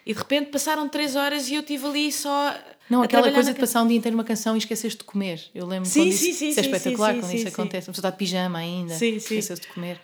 [0.05, 2.55] E de repente passaram três horas e eu estive ali só.
[2.89, 5.43] Não, aquela coisa de passar um dia inteiro uma canção e esqueceste de comer.
[5.53, 7.89] Eu lembro Sim, quando sim, isso, sim, isso é espetacular sim, quando isso acontece.
[7.89, 9.99] Uma pessoa está de pijama ainda, esqueceu-se de comer.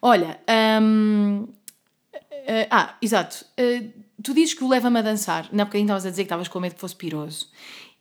[0.00, 0.40] Olha,
[0.82, 1.46] hum,
[2.46, 3.44] eh, ah, exato.
[3.56, 3.84] Eh,
[4.22, 5.48] tu dizes que o leva-me a dançar.
[5.52, 7.48] Na bocadinho estavas a dizer que estavas com medo que fosse piroso.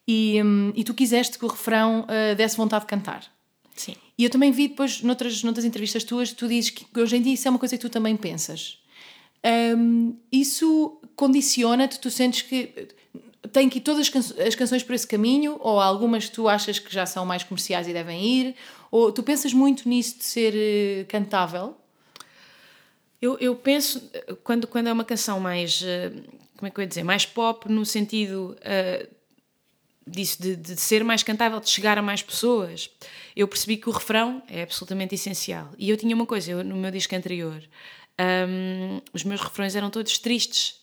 [0.07, 3.23] E, hum, e tu quiseste que o refrão eh, desse vontade de cantar.
[3.75, 3.95] Sim.
[4.17, 7.33] E eu também vi depois, noutras, noutras entrevistas tuas, tu dizes que hoje em dia
[7.33, 8.79] isso é uma coisa que tu também pensas.
[9.77, 11.99] Um, isso condiciona-te?
[11.99, 12.89] Tu sentes que
[13.51, 15.57] tem que ir todas as, as canções por esse caminho?
[15.59, 18.55] Ou há algumas que tu achas que já são mais comerciais e devem ir?
[18.91, 21.77] Ou tu pensas muito nisso de ser uh, cantável?
[23.21, 24.01] Eu, eu penso,
[24.43, 26.23] quando, quando é uma canção mais, uh,
[26.57, 29.07] como é que eu ia dizer, mais pop, no sentido uh,
[30.07, 32.89] disso, de, de ser mais cantável, de chegar a mais pessoas,
[33.35, 35.69] eu percebi que o refrão é absolutamente essencial.
[35.77, 37.61] E eu tinha uma coisa, eu, no meu disco anterior,
[38.19, 40.75] um, os meus refrões eram todos tristes.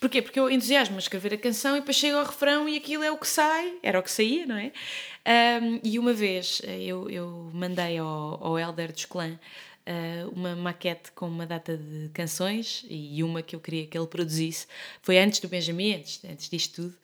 [0.00, 0.22] Porquê?
[0.22, 3.10] Porque eu entusiasmo a escrever a canção e depois chego ao refrão e aquilo é
[3.12, 4.72] o que sai, era o que saía, não é?
[5.62, 9.38] Um, e uma vez eh, eu, eu mandei ao, ao Helder dos Clã
[9.86, 14.06] uh, uma maquete com uma data de canções e uma que eu queria que ele
[14.06, 14.66] produzisse.
[15.02, 16.96] Foi antes do Benjamin, antes, antes disto tudo.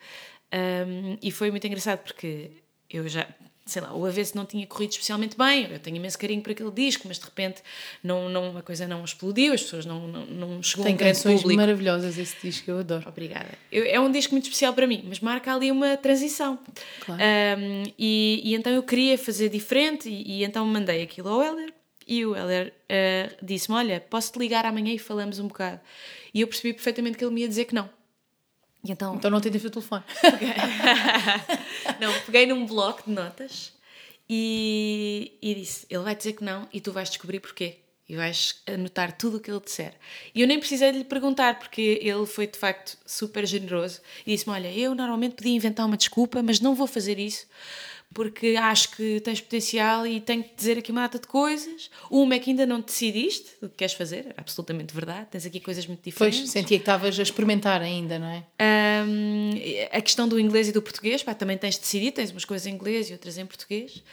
[0.51, 2.49] Um, e foi muito engraçado porque
[2.89, 3.27] eu já
[3.69, 6.71] sei lá, o avesso não tinha corrido especialmente bem, eu tenho imenso carinho por aquele
[6.71, 7.61] disco, mas de repente
[8.03, 10.97] não, não, a coisa não explodiu, as pessoas não, não, não chegou Tem a um
[10.97, 11.53] grande público.
[11.53, 13.07] maravilhosas esse disco, eu adoro.
[13.07, 13.49] Obrigada.
[13.71, 16.59] Eu, é um disco muito especial para mim, mas marca ali uma transição.
[17.01, 17.21] Claro.
[17.21, 21.73] Um, e, e então eu queria fazer diferente e, e então mandei aquilo ao Heller
[22.07, 25.81] e o Heller uh, disse-me, olha, posso-te ligar amanhã e falamos um bocado.
[26.33, 27.89] E eu percebi perfeitamente que ele me ia dizer que não.
[28.87, 30.03] Então, Então não tens o telefone.
[31.99, 33.73] não, peguei num bloco de notas
[34.29, 37.77] e, e disse: Ele vai dizer que não e tu vais descobrir porquê.
[38.09, 39.93] E vais anotar tudo o que ele disser.
[40.33, 44.31] E eu nem precisei de lhe perguntar, porque ele foi de facto super generoso e
[44.31, 47.45] disse-me: Olha, eu normalmente podia inventar uma desculpa, mas não vou fazer isso
[48.13, 51.89] porque acho que tens potencial e tenho que dizer aqui uma data de coisas.
[52.09, 55.59] Uma é que ainda não decidiste o que queres fazer, é absolutamente verdade, tens aqui
[55.59, 56.39] coisas muito diferentes.
[56.39, 58.43] Pois, sentia que estavas a experimentar ainda, não é?
[59.05, 59.51] Um,
[59.91, 62.65] a questão do inglês e do português, pá, também tens de decidir, tens umas coisas
[62.65, 64.03] em inglês e outras em português.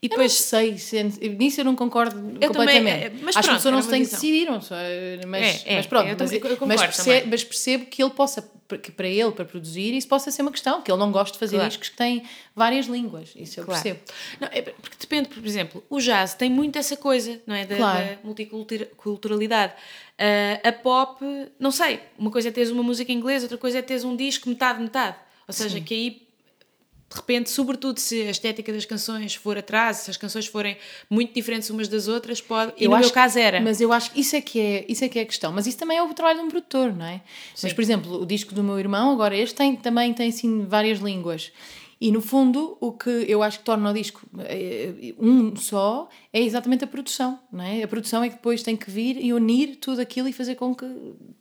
[0.00, 3.04] E eu depois, não sei, se, nisso eu não concordo eu completamente.
[3.06, 5.72] Também, mas Acho pronto, que a pessoa não se tem que decidir, sei, mas, é,
[5.72, 9.08] é, mas pronto, eu mas, eu mas, percebo, mas, percebo, que ele possa, que para
[9.08, 11.68] ele, para produzir, isso possa ser uma questão, que ele não gosta de fazer claro.
[11.70, 13.82] discos que têm várias línguas, isso eu claro.
[13.82, 14.04] percebo.
[14.38, 17.64] Não, é, porque depende, por exemplo, o jazz tem muito essa coisa, não é?
[17.64, 18.04] Da, claro.
[18.04, 19.72] da multiculturalidade.
[19.72, 21.24] Uh, a pop,
[21.58, 24.14] não sei, uma coisa é teres uma música em inglês, outra coisa é teres um
[24.16, 25.16] disco metade-metade.
[25.46, 25.84] Ou seja, Sim.
[25.84, 26.27] que aí
[27.10, 30.76] de repente, sobretudo se a estética das canções for atrás, se as canções forem
[31.08, 32.74] muito diferentes umas das outras, pode.
[32.76, 33.60] E eu no acho, meu caso era.
[33.62, 35.50] Mas eu acho que isso é que é, isso é que é a questão.
[35.50, 37.22] Mas isso também é o trabalho de um produtor, não é?
[37.54, 37.66] Sim.
[37.66, 40.98] Mas, por exemplo, o disco do meu irmão, agora este, tem, também tem assim várias
[40.98, 41.50] línguas.
[42.00, 46.40] E no fundo, o que eu acho que torna o disco eh, um só é
[46.40, 47.82] exatamente a produção, não é?
[47.82, 50.72] A produção é que depois tem que vir e unir tudo aquilo e fazer com
[50.74, 50.86] que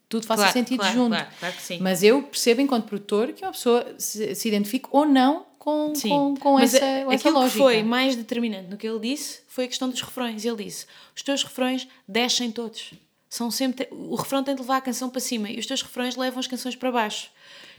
[0.09, 1.09] tudo faça claro, sentido claro, junto.
[1.09, 1.77] Claro, claro que sim.
[1.79, 6.07] Mas eu percebo, enquanto produtor, que uma pessoa se, se identifique ou não com, Sim.
[6.07, 7.51] com, com Mas essa, a, essa lógica.
[7.51, 10.45] que foi mais determinante no que ele disse foi a questão dos refrões.
[10.45, 12.93] Ele disse: os teus refrões descem todos.
[13.29, 16.15] São sempre, o refrão tem de levar a canção para cima e os teus refrões
[16.15, 17.29] levam as canções para baixo.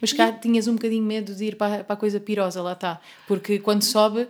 [0.02, 0.32] Mas cá e...
[0.32, 3.00] tinhas um bocadinho medo de ir para, para a coisa pirosa, lá está.
[3.26, 4.28] Porque quando sobe.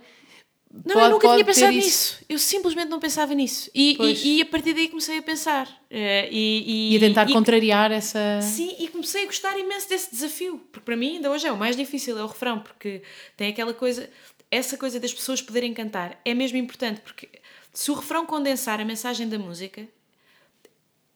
[0.71, 2.19] Não, pode, eu nunca tinha pensado nisso.
[2.29, 3.71] Eu simplesmente não pensava nisso.
[3.75, 5.67] E, e, e, a partir daí comecei a pensar.
[5.91, 8.41] Uh, e, e, a tentar contrariar essa.
[8.43, 10.59] Sim, e comecei a gostar imenso desse desafio.
[10.71, 12.61] Porque para mim, ainda hoje é o mais difícil, é o refrão.
[12.61, 13.03] Porque
[13.37, 14.09] tem aquela coisa.
[14.51, 17.01] Essa coisa das pessoas poderem cantar é mesmo importante.
[17.01, 17.29] Porque
[17.73, 19.89] se o refrão condensar a mensagem da música,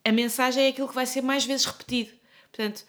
[0.03, 2.11] a mensagem é aquilo que vai ser mais vezes repetido.
[2.51, 2.83] Portanto,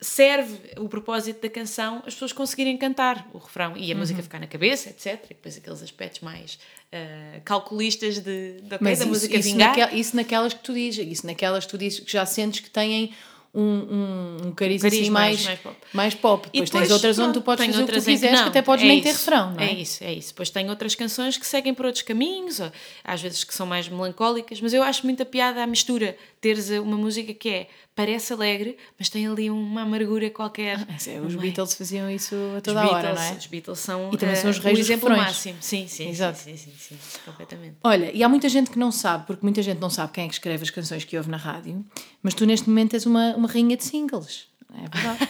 [0.00, 4.00] serve o propósito da canção as pessoas conseguirem cantar o refrão e a uhum.
[4.00, 5.22] música ficar na cabeça, etc.
[5.26, 9.48] E depois aqueles aspectos mais uh, calculistas de, de okay, Mas da isso, música isso
[9.50, 9.76] vingar.
[9.76, 12.70] Naquel, isso naquelas que tu dizes, isso naquelas que tu dizes que já sentes que
[12.70, 13.12] têm
[13.52, 15.76] um, um, um cariz, assim mais, mais pop.
[15.92, 16.48] Mais pop.
[16.52, 18.62] Depois, depois tens outras onde tu podes fazer o que tu quiseres, que, que até
[18.62, 19.70] podes é nem isso, ter refrão, não é?
[19.70, 20.28] É isso, é isso.
[20.28, 22.70] Depois tem outras canções que seguem por outros caminhos, ou,
[23.02, 26.96] às vezes que são mais melancólicas, mas eu acho muita piada a mistura, teres uma
[26.96, 30.78] música que é parece alegre, mas tem ali uma amargura qualquer.
[30.88, 33.32] Ah, é, os Beatles faziam isso a toda a hora, não é?
[33.32, 35.26] Os Beatles são, e também são os reis uh, o exemplo refrões.
[35.26, 35.56] máximo.
[35.60, 36.38] Sim, sim, Exato.
[36.38, 37.76] Sim, sim, sim, sim, completamente.
[37.84, 40.28] Olha, e há muita gente que não sabe, porque muita gente não sabe quem é
[40.28, 41.84] que escreve as canções que ouve na rádio,
[42.22, 44.48] mas tu neste momento és uma, uma rainha de singles.
[44.72, 45.28] É verdade.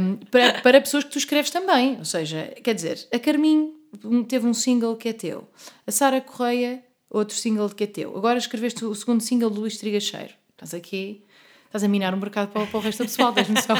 [0.00, 1.98] um, para, para pessoas que tu escreves também.
[1.98, 3.74] Ou seja, quer dizer, a Carminho
[4.28, 5.48] teve um single que é teu.
[5.86, 8.16] A Sara Correia, outro single que é teu.
[8.16, 10.32] Agora escreveste o segundo single do Luís Trigacheiro.
[10.56, 11.24] Estás aqui
[11.70, 13.76] Estás a minar um mercado para, para o resto do pessoal, tens noção?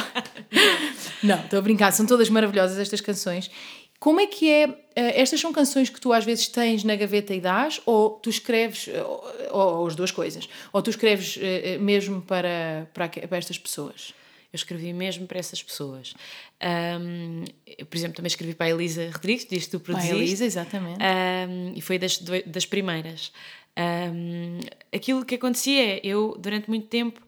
[1.21, 3.51] Não, estou a brincar, são todas maravilhosas estas canções.
[3.99, 4.63] Como é que é?
[4.95, 8.29] Eh, estas são canções que tu às vezes tens na gaveta e dás, ou tu
[8.29, 9.03] escreves, eh,
[9.51, 14.13] ou, ou as duas coisas, ou tu escreves eh, mesmo para, para, para estas pessoas?
[14.53, 16.13] Eu escrevi mesmo para essas pessoas.
[16.99, 20.13] Um, eu, por exemplo, também escrevi para a Elisa Rodrigues, diz que tu produziste.
[20.13, 20.99] Para a Elisa, exatamente.
[20.99, 23.31] Um, e foi das, das primeiras.
[23.77, 24.59] Um,
[24.93, 27.21] aquilo que acontecia é, eu, durante muito tempo,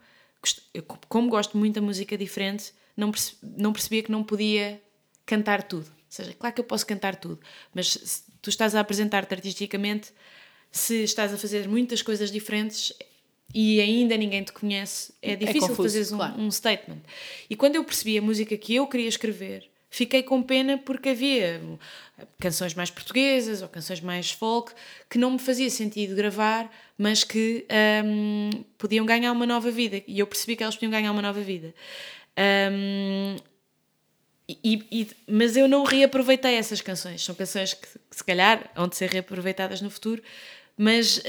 [1.08, 4.82] como gosto muito da música diferente, não, perce, não percebia que não podia
[5.26, 5.86] cantar tudo.
[5.86, 7.40] Ou seja, claro que eu posso cantar tudo,
[7.74, 10.12] mas se tu estás a apresentar-te artisticamente,
[10.72, 12.94] se estás a fazer muitas coisas diferentes,
[13.54, 16.40] e ainda ninguém te conhece, é, é difícil é fazeres um, claro.
[16.40, 17.02] um, statement.
[17.50, 21.62] E quando eu percebi a música que eu queria escrever, fiquei com pena porque havia
[22.40, 24.74] canções mais portuguesas ou canções mais folk
[25.10, 27.66] que não me fazia sentido gravar, mas que
[28.06, 30.02] um, podiam ganhar uma nova vida.
[30.08, 31.74] E eu percebi que elas podiam ganhar uma nova vida.
[32.72, 33.38] Um,
[34.48, 37.24] e, e, mas eu não reaproveitei essas canções.
[37.24, 40.22] São canções que, se calhar, vão de ser reaproveitadas no futuro,
[40.78, 41.22] mas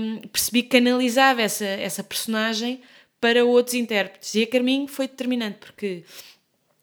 [0.00, 2.80] um, percebi que canalizava essa, essa personagem
[3.20, 4.34] para outros intérpretes.
[4.34, 6.04] E a Carminho foi determinante, porque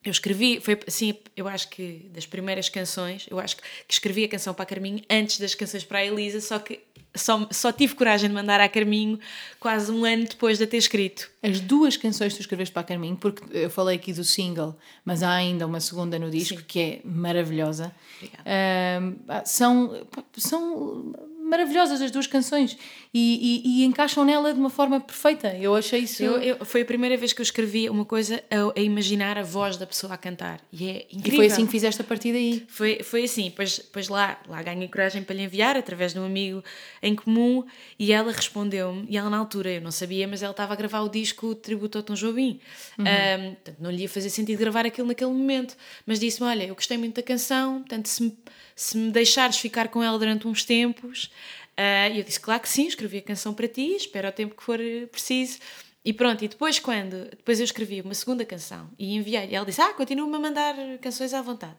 [0.03, 4.29] eu escrevi, foi assim, eu acho que das primeiras canções, eu acho que, escrevi a
[4.29, 6.79] canção para a Carminho antes das canções para a Elisa, só que
[7.15, 9.19] só, só tive coragem de mandar a Carminho
[9.59, 11.29] quase um ano depois de a ter escrito.
[11.41, 14.77] As duas canções que tu escreveste para a Carminho, porque eu falei aqui do single,
[15.03, 16.65] mas há ainda uma segunda no disco Sim.
[16.67, 17.91] que é maravilhosa.
[18.21, 21.13] Uh, são, são
[21.47, 22.77] maravilhosas as duas canções
[23.19, 25.55] e, e, e, encaixam nela de uma forma perfeita.
[25.55, 26.21] Eu achei isso.
[26.21, 29.43] Eu, eu, foi a primeira vez que eu escrevi uma coisa a, a, imaginar a
[29.43, 31.33] voz da pessoa a cantar e é incrível.
[31.33, 32.63] E foi assim que fizeste a partir daí?
[32.67, 33.51] Foi, foi assim.
[33.55, 36.63] Pois, pois lá, lá ganhei coragem para lhe enviar através de um amigo
[37.01, 37.65] em comum
[37.97, 39.07] e ela respondeu-me.
[39.09, 41.97] E ela, na altura, eu não sabia, mas ela estava a gravar o disco Tributo
[41.97, 42.59] ao Tom Jobim.
[42.99, 43.05] Uhum.
[43.05, 45.75] Um, portanto, não lhe ia fazer sentido gravar aquilo naquele momento,
[46.05, 48.37] mas disse-me: Olha, eu gostei muito da canção, portanto, se me
[48.77, 51.31] se me deixares ficar com ela durante uns tempos.
[51.77, 54.63] Uh, eu disse, claro que sim, escrevi a canção para ti, espero o tempo que
[54.63, 55.59] for eh, preciso.
[56.03, 59.65] E pronto, e depois quando, depois eu escrevi uma segunda canção e enviei, e ela
[59.65, 61.75] disse, ah, continua-me a mandar canções à vontade.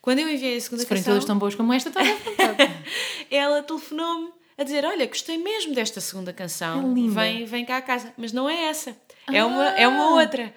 [0.00, 0.96] Quando eu enviei a segunda Se canção...
[0.96, 2.72] Se forem todas tão boas como esta, está à vontade.
[3.30, 7.82] ela telefonou-me a dizer, olha, gostei mesmo desta segunda canção, é vem, vem cá a
[7.82, 8.12] casa.
[8.16, 8.96] Mas não é essa,
[9.30, 9.46] é, ah.
[9.46, 10.52] uma, é uma outra.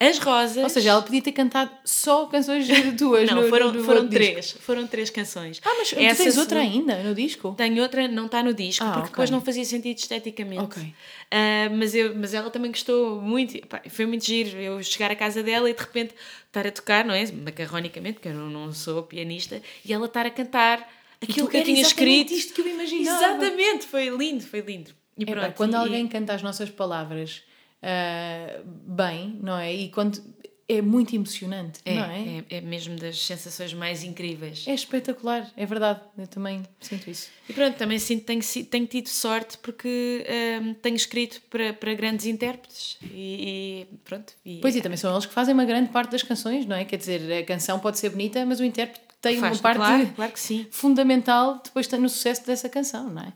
[0.00, 0.64] As Rosas.
[0.64, 3.28] Ou seja, ela podia ter cantado só canções tuas.
[3.30, 4.52] não, no, foram, no foram três.
[4.52, 5.60] Foram três canções.
[5.62, 7.54] Ah, mas Essa tens outra ainda no disco?
[7.54, 9.10] Tenho outra, não está no disco, ah, porque okay.
[9.10, 10.62] depois não fazia sentido esteticamente.
[10.62, 10.82] Ok.
[10.82, 13.60] Uh, mas, eu, mas ela também gostou muito.
[13.66, 16.14] Pá, foi muito giro eu chegar à casa dela e de repente
[16.46, 17.30] estar a tocar, não é?
[17.30, 20.90] Macarronicamente, porque eu não, não sou pianista, e ela estar a cantar
[21.22, 22.32] aquilo que eu tinha escrito.
[22.32, 23.22] isto que eu imaginava.
[23.22, 24.92] Exatamente, foi lindo, foi lindo.
[25.18, 25.76] E pronto, quando e...
[25.76, 27.42] alguém canta as nossas palavras
[27.82, 29.74] uh, bem, não é?
[29.74, 30.22] E quando
[30.70, 32.44] é muito emocionante, é, não é?
[32.48, 32.56] é?
[32.58, 32.60] é?
[32.60, 34.64] mesmo das sensações mais incríveis.
[34.68, 37.28] É espetacular, é verdade, eu também sinto isso.
[37.48, 38.40] E pronto, também sinto tenho,
[38.70, 40.24] tenho tido sorte porque
[40.62, 44.32] um, tenho escrito para, para grandes intérpretes e, e pronto.
[44.46, 46.84] E, pois e também são eles que fazem uma grande parte das canções, não é?
[46.84, 50.06] Quer dizer, a canção pode ser bonita, mas o intérprete tem Faz, uma parte claro,
[50.14, 50.32] claro
[50.70, 53.32] fundamental depois no sucesso dessa canção, não é?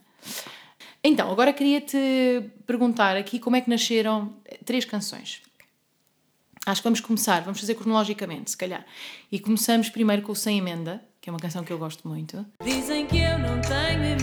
[1.06, 1.98] Então, agora queria-te
[2.66, 4.32] perguntar aqui como é que nasceram
[4.64, 5.42] três canções.
[6.64, 8.86] Acho que vamos começar, vamos fazer cronologicamente, se calhar.
[9.30, 12.46] E começamos primeiro com o Sem Emenda, que é uma canção que eu gosto muito.
[12.64, 14.13] Dizem que eu não tenho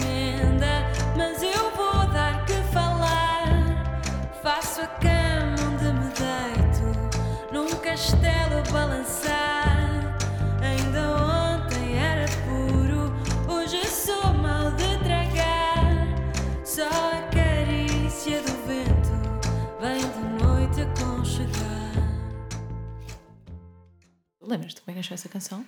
[24.52, 25.66] Lembras-te como é achou essa canção?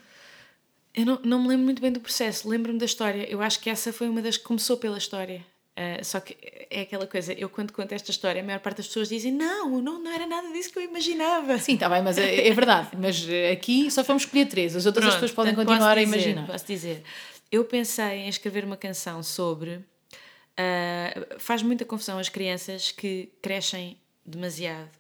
[0.93, 3.25] Eu não, não me lembro muito bem do processo, lembro-me da história.
[3.29, 5.43] Eu acho que essa foi uma das que começou pela história.
[5.75, 6.37] Uh, só que
[6.69, 9.81] é aquela coisa, eu quando conto esta história, a maior parte das pessoas dizem não,
[9.81, 11.57] não, não era nada disso que eu imaginava.
[11.57, 12.89] Sim, está bem, mas é, é, verdade.
[12.95, 16.03] Mas aqui só fomos escolher três, as outras Pronto, as pessoas podem continuar dizer, a
[16.03, 16.45] imaginar.
[16.45, 17.03] Posso dizer,
[17.51, 19.75] eu pensei em escrever uma canção sobre.
[20.53, 24.91] Uh, faz muita confusão as crianças que crescem demasiado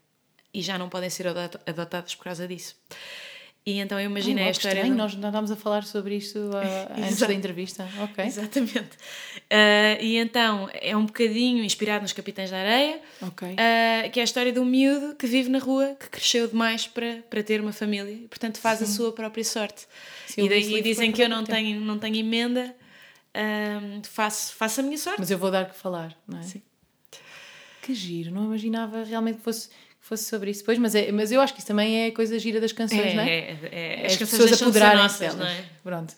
[0.51, 2.75] e já não podem ser adotadas por causa disso.
[3.65, 4.75] E então eu imaginei oh, a história.
[4.75, 7.87] Estranho, nós não estávamos a falar sobre isto uh, antes da entrevista.
[8.01, 8.25] Ok.
[8.25, 8.97] Exatamente.
[9.49, 13.53] Uh, e então é um bocadinho inspirado nos Capitães da Areia, okay.
[13.53, 16.87] uh, que é a história de um miúdo que vive na rua, que cresceu demais
[16.87, 18.83] para, para ter uma família e, portanto, faz Sim.
[18.83, 19.87] a sua própria sorte.
[20.27, 22.75] Sim, e daí dizem que eu não tenho, não tenho emenda,
[24.03, 25.19] faço, faço a minha sorte.
[25.19, 26.43] Mas eu vou dar que falar, não é?
[26.43, 26.61] Sim.
[27.81, 29.69] Que giro, não imaginava realmente que fosse
[30.03, 32.59] fosse sobre isso depois, mas, é, mas eu acho que isso também é coisa gira
[32.59, 33.29] das canções, é, não é?
[33.29, 35.37] É, é, as, as pessoas apoderarem-se delas.
[35.37, 35.65] Não é?
[35.81, 36.13] Pronto.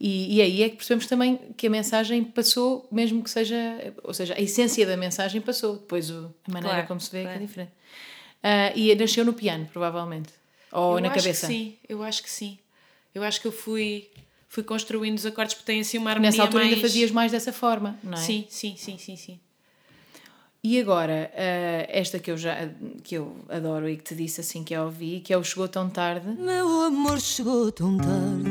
[0.00, 4.14] E, e aí é que percebemos também que a mensagem passou, mesmo que seja, ou
[4.14, 7.40] seja, a essência da mensagem passou, depois o, a maneira claro, como se vê claro.
[7.40, 7.72] é, é diferente.
[8.40, 10.30] Ah, e nasceu no piano, provavelmente.
[10.70, 11.48] Ou eu na acho cabeça.
[11.48, 12.56] Que sim, eu acho que sim.
[13.12, 14.08] Eu acho que eu fui,
[14.46, 16.74] fui construindo os acordes porque tem assim uma harmonia Nessa altura mais...
[16.76, 18.20] ainda fazias mais dessa forma, não é?
[18.20, 19.40] Sim, sim, sim, sim, sim.
[20.62, 22.68] E agora, ah, esta que eu já
[23.04, 25.68] que eu adoro e que te disse assim que eu ouvi, que é o Chegou
[25.68, 26.26] Tão Tarde.
[26.36, 28.50] Meu amor chegou tão tarde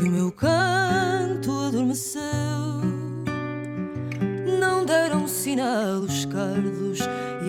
[0.00, 2.22] e o meu canto adormeceu.
[4.60, 7.00] Não deram sinal os cardos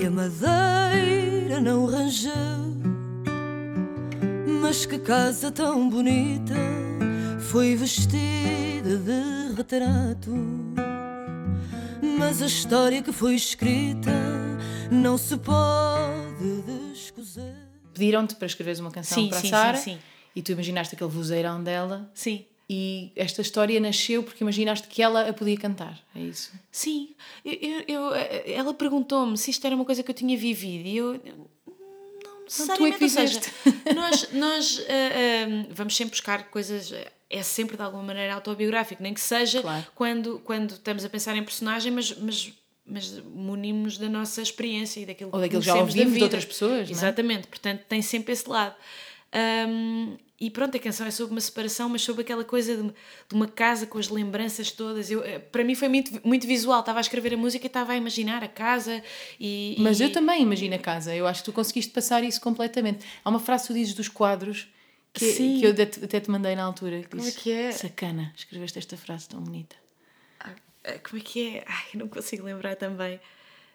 [0.01, 2.34] e a madeira não rangeu.
[4.61, 6.55] Mas que casa tão bonita
[7.39, 10.88] foi vestida de retrato.
[12.20, 14.11] Mas a história que foi escrita
[14.91, 16.61] não se pode
[16.93, 17.55] descozer.
[17.93, 19.99] Pediram-te para escreveres uma canção Sim, para sim, a Sara sim, sim.
[20.36, 22.45] e tu imaginaste aquele vozeirão dela Sim.
[22.70, 26.51] e esta história nasceu porque imaginaste que ela a podia cantar, é isso?
[26.72, 27.09] Sim,
[27.43, 28.11] eu, eu-
[28.45, 31.13] ela perguntou-me se isto era uma coisa que eu tinha vivido e eu.
[32.24, 33.53] Não necessariamente, ou seja, fizeste.
[33.95, 36.91] nós, nós ah, ah, vamos sempre buscar coisas,
[37.30, 39.86] é sempre de alguma maneira autobiográfico, nem que seja Claro.
[39.93, 42.53] quando, quando estamos a pensar em personagem, mas, mas,
[42.86, 46.45] mas munimos da nossa experiência e daquilo Ou daquilo que já da ouvimos de outras
[46.45, 46.91] pessoas, é?
[46.91, 48.75] Exatamente, portanto tem sempre esse lado.
[49.32, 52.93] Ahm, e pronto, a canção é sobre uma separação, mas sobre aquela coisa de, de
[53.36, 55.11] uma casa com as lembranças todas.
[55.11, 56.80] Eu, eh, para mim foi muito, muito visual.
[56.80, 59.03] Estava a escrever a música e estava a imaginar a casa
[59.39, 59.75] e.
[59.80, 63.05] Mas e- eu também imagino a casa, eu acho que tu conseguiste passar isso completamente.
[63.23, 64.67] Há uma frase que tu dizes dos quadros
[65.14, 65.60] que, Sim.
[65.60, 67.03] que eu até te- mandei na altura.
[67.10, 67.72] Como é disse, que é?
[67.72, 69.76] Sacana, escreveste esta frase tão bonita.
[70.39, 70.53] Ah,
[71.07, 71.64] Como é que é?
[71.68, 73.20] Ai, não consigo lembrar também.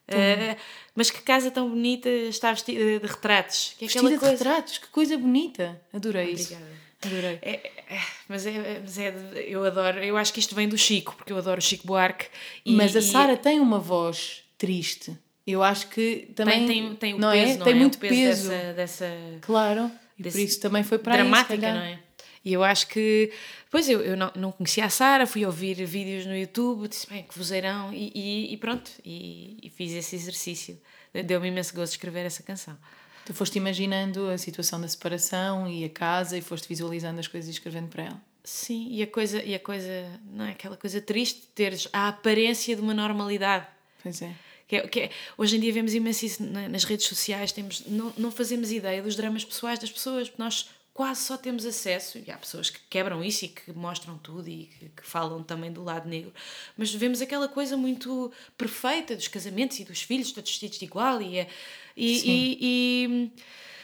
[0.09, 0.57] Ah,
[0.95, 3.75] mas que casa tão bonita está vestida de retratos.
[3.79, 4.45] Que é Vestida aquela de coisa.
[4.45, 5.81] retratos, que coisa bonita.
[5.93, 6.55] Adorei isso.
[6.55, 6.85] Obrigada.
[7.07, 7.39] Adorei.
[7.43, 10.79] É, é, mas é, mas é de- eu adoro, eu acho que isto vem do
[10.79, 12.27] Chico, porque eu adoro o Chico Buarque.
[12.65, 15.15] E, Mas a e Sara tem uma voz triste.
[15.47, 17.57] Eu acho que também tem, tem, tem o não peso, é?
[17.59, 17.77] não tem é?
[17.77, 18.49] muito peso, peso.
[18.49, 19.07] Dessa, dessa
[19.43, 19.91] Claro.
[20.19, 21.99] E por isso também foi para aí, dramática, não é?
[22.45, 23.33] E eu acho que,
[23.71, 27.23] pois eu, eu não, não conhecia a Sara, fui ouvir vídeos no YouTube, disse bem,
[27.23, 30.79] que vozeirão, e, e, e pronto, e, e fiz esse exercício.
[31.25, 32.77] Deu-me imenso gosto de escrever essa canção.
[33.25, 37.49] Tu foste imaginando a situação da separação e a casa e foste visualizando as coisas
[37.49, 38.23] e escrevendo para ela.
[38.43, 42.09] Sim, e a coisa, e a coisa, não é aquela coisa triste de teres a
[42.09, 43.67] aparência de uma normalidade.
[44.03, 44.35] Pois é.
[44.67, 47.83] Que é, que é- hoje em dia vemos imenso isso na- nas redes sociais, temos,
[47.87, 52.19] não, não fazemos ideia dos dramas pessoais das pessoas, porque nós quase só temos acesso,
[52.25, 55.73] e há pessoas que quebram isso e que mostram tudo e que, que falam também
[55.73, 56.33] do lado negro,
[56.77, 61.21] mas vemos aquela coisa muito perfeita dos casamentos e dos filhos, todos vestidos de igual,
[61.21, 61.49] e, é-
[61.97, 63.31] e, e- e-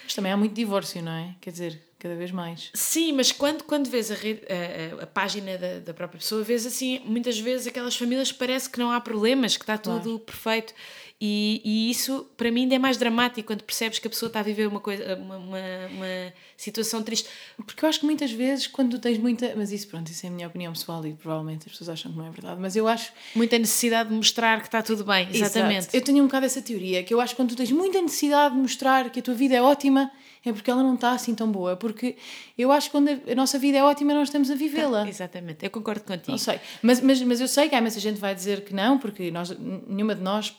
[0.04, 1.34] Mas também há muito divórcio, não é?
[1.40, 2.70] Quer dizer, cada vez mais.
[2.74, 6.42] Sim, mas quando, quando vês a, rede- a- a- a página da, da própria pessoa,
[6.42, 10.74] vês assim, muitas vezes aquelas famílias parece que não há problemas, que está tudo perfeito.
[11.22, 14.40] E, e isso, para mim, ainda é mais dramático quando percebes que a pessoa está
[14.40, 15.58] a viver uma, coisa, uma, uma,
[15.92, 17.28] uma situação triste.
[17.58, 19.52] Porque eu acho que muitas vezes, quando tens muita.
[19.54, 22.16] Mas isso, pronto, isso é a minha opinião pessoal e provavelmente as pessoas acham que
[22.16, 22.58] não é verdade.
[22.58, 23.12] Mas eu acho.
[23.34, 25.28] Muita necessidade de mostrar que está tudo bem.
[25.30, 25.78] Exatamente.
[25.80, 25.94] Exato.
[25.96, 28.54] Eu tenho um bocado essa teoria, que eu acho que quando tu tens muita necessidade
[28.54, 30.10] de mostrar que a tua vida é ótima,
[30.44, 31.76] é porque ela não está assim tão boa.
[31.76, 32.16] Porque
[32.56, 35.06] eu acho que quando a nossa vida é ótima, nós estamos a vivê-la.
[35.08, 36.30] Exatamente, eu concordo contigo.
[36.30, 36.60] Não sei.
[36.82, 39.50] Mas, mas, mas eu sei que há imensa gente vai dizer que não, porque nós,
[39.58, 40.54] nenhuma de nós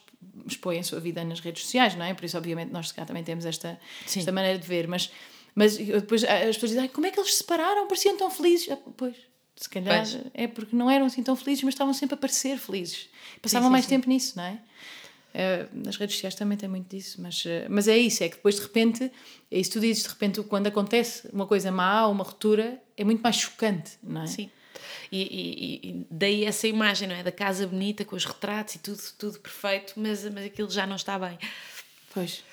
[0.47, 2.13] expõe a sua vida nas redes sociais, não é?
[2.13, 4.19] Por isso, obviamente, nós também temos esta, Sim.
[4.19, 4.87] esta maneira de ver.
[4.87, 5.11] Mas,
[5.55, 7.87] mas depois as pessoas dizem, "Ai, como é que eles se separaram?
[7.87, 8.69] Pareciam tão felizes.
[8.71, 9.15] Ah, pois,
[9.55, 10.19] se calhar Pois.
[10.33, 13.09] é porque não eram assim tão felizes, mas estavam sempre a parecer felizes.
[13.41, 13.89] Passavam sim, mais sim.
[13.89, 14.59] tempo nisso, não é?
[15.33, 18.35] Eh, nas redes sociais também tem muito disso, mas, eh, mas é isso, é que
[18.35, 19.03] depois de repente,
[19.49, 22.81] é isso que tu dizes, de repente quando acontece uma coisa má ou uma ruptura,
[22.97, 24.27] é muito mais chocante, não é?
[24.27, 24.49] Sim.
[25.11, 27.23] E, e- e daí essa imagem, não é?
[27.23, 30.95] Da casa bonita, com os retratos e tudo, tudo perfeito, mas, mas aquilo já não
[30.95, 31.37] está bem.
[32.13, 32.43] Pois.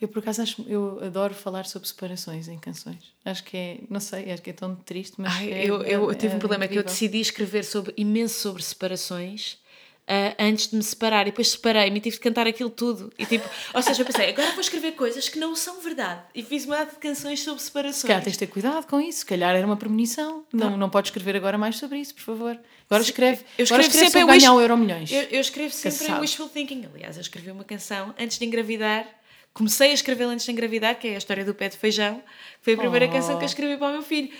[0.00, 3.14] Eu por acaso acho, eu adoro falar sobre separações em canções.
[3.24, 6.10] Acho que é, não sei, acho que é tão triste, mas Ai, é- eu, eu
[6.10, 6.92] é- tive é um problema que eu incrível.
[6.92, 9.58] decidi escrever sobre, imenso sobre separações
[10.08, 13.12] ah, antes de me separar e depois separei-me e tive de cantar aquilo tudo.
[13.18, 16.20] E, tipo, ou seja, eu pensei, agora vou escrever coisas que não são verdade.
[16.34, 18.02] E fiz uma data de canções sobre Se separações.
[18.04, 20.44] calhar tens de ter cuidado com isso, se calhar era uma premonição.
[20.52, 22.58] Não, não podes escrever agora mais sobre isso, por favor.
[22.88, 25.10] Agora escreve, Eu agora escrevo escreve sempre ganhar wish- o Euro Milhões.
[25.10, 26.86] Eu, eu escrevo sempre em wishful thinking.
[26.94, 29.06] Aliás, eu escrevi uma canção antes de engravidar.
[29.52, 32.22] Comecei a escrevê-la antes de engravidar, que é a história do pé de feijão.
[32.60, 33.10] Foi a primeira Oh.
[33.10, 34.30] canção que eu escrevi para o meu filho.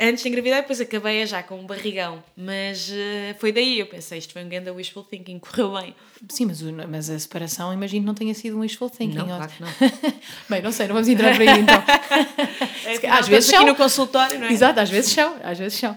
[0.00, 2.24] Antes de engravidar, depois acabei já com um barrigão.
[2.36, 5.94] Mas eh, foi daí, eu pensei, isto foi um grande wishful thinking, correu bem.
[6.28, 9.16] Sim, mas, o- mas a separação, imagino, não tenha sido um wishful thinking.
[9.18, 9.68] Não, ou- claro que não.
[10.50, 11.82] Bem, não sei, não vamos entrar por aí então.
[12.96, 13.66] Afinal, às vezes estamos aqui são.
[13.66, 14.52] no consultório, não é?
[14.52, 15.96] Exato, às vezes são, às vezes são.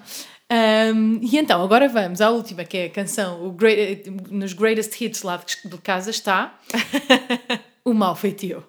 [0.50, 5.02] Ahm, e então, agora vamos à última, que é a canção, o great- nos greatest
[5.02, 6.60] hits lá de, de casa está
[7.84, 8.64] O Mal Feitio.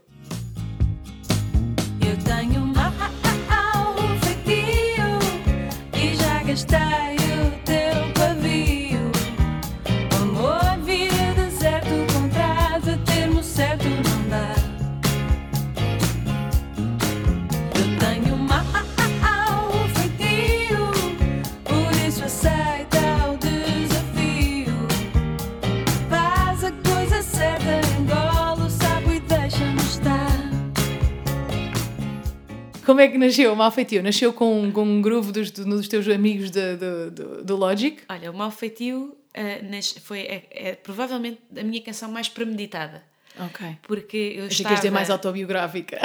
[32.87, 34.03] Como é que nasceu o Malfeitio?
[34.03, 36.76] Nasceu com, com um groove dos, dos teus amigos de,
[37.11, 38.01] do, Logic?
[38.09, 43.03] Olha, o Mal Feitio ah, nas- foi é, é provavelmente a minha canção mais premeditada.
[43.39, 43.66] Ok.
[43.82, 44.74] Porque eu Achei que estava...
[44.74, 45.99] ias dizer mais autobiográfica.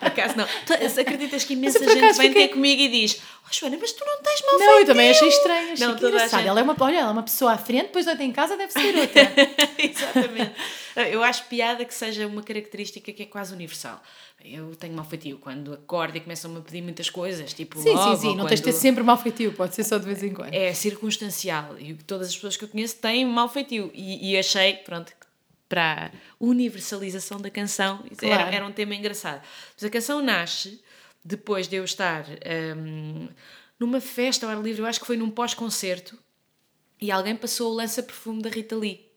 [0.00, 0.46] Por acaso não.
[0.64, 4.02] Tu acreditas que imensa gente vem fiquei- ter comigo e diz oh, Joana, mas tu
[4.06, 5.72] não tens mal Não, eu também achei estranho.
[5.72, 6.38] Achei Não, que a engraçado.
[6.40, 8.56] gente- Ela é uma, olha, ela é uma pessoa à frente, depois outra em casa
[8.56, 9.30] deve ser outra.
[9.78, 10.52] Exatamente.
[11.12, 14.02] Eu acho piada que seja uma característica que é quase universal.
[14.44, 18.16] Eu tenho mal feitio quando acordo e começam-me a pedir muitas coisas, tipo sim, logo,
[18.16, 18.36] sim, sim.
[18.36, 20.54] Não tens de ter quando- sempre mal feitio, pode ser só de vez em quando.
[20.54, 23.90] É circunstancial e todas as pessoas que eu conheço têm mal feitio.
[23.92, 25.12] E, e achei, pronto,
[25.68, 28.56] para a universalização da canção isso era, Claro.
[28.56, 29.42] era um tema engraçado.
[29.74, 30.80] Mas a canção nasce
[31.24, 32.24] depois de eu estar
[32.76, 33.28] hum,
[33.78, 36.16] numa festa ao ar livre, eu acho que foi num pós-concerto,
[37.00, 39.07] e alguém passou o lança-perfume da Rita Lee.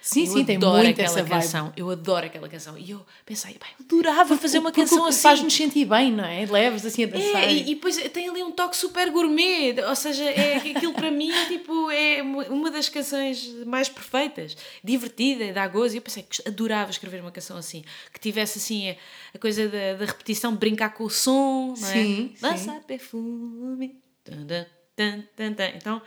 [0.00, 1.28] Sim, eu sim, tem aquela essa vibe.
[1.28, 1.72] canção.
[1.76, 2.76] Eu adoro aquela canção.
[2.78, 5.20] E eu pensei, "Pá, eu adorava fazer uma Porque canção assim.
[5.20, 6.46] Faz-nos sentir bem, não é?
[6.46, 7.44] Leves assim a dançar.
[7.44, 11.10] É, e, e depois tem ali um toque super gourmet, ou seja, é aquilo para
[11.10, 15.94] mim tipo, é uma das canções mais perfeitas, divertida, dá gozo.
[15.94, 18.96] E eu pensei que adorava escrever uma canção assim, que tivesse assim
[19.34, 21.92] a, coisa da, da repetição, brincar com o som, não é?
[21.92, 24.00] Sim, Lança perfume.
[24.24, 25.68] Tan, tan, tan, tan, tan.
[25.76, 26.02] Então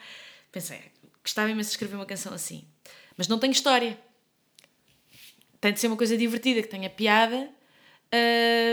[0.51, 0.79] pensei,
[1.23, 2.65] gostava imenso de escrever uma canção assim,
[3.17, 3.97] mas não tenho história.
[5.59, 7.49] Tem de ser uma coisa divertida, que tenha piada.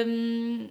[0.07, 0.69] hum,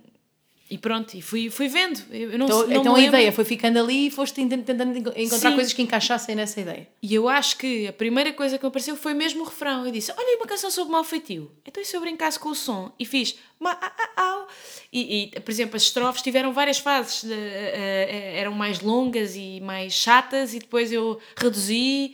[0.70, 2.00] e pronto, e fui, fui vendo.
[2.12, 5.56] Eu não, Então, não então a ideia foi ficando ali e foste tentando encontrar Sim.
[5.56, 6.88] coisas que encaixassem nessa ideia.
[7.02, 9.84] E eu acho que a primeira coisa que me apareceu foi mesmo o refrão.
[9.86, 11.52] Eu disse: Olha, uma canção sobre mal feitio.
[11.66, 12.92] Então, e se eu brincasse com o som?
[13.00, 13.36] E fiz.
[13.60, 14.48] Ma, a, a, au.
[14.94, 17.24] E, e, por exemplo, as estrofes tiveram várias fases.
[17.24, 22.14] eh, eh, eh, eram mais longas e mais chatas, e depois eu reduzi.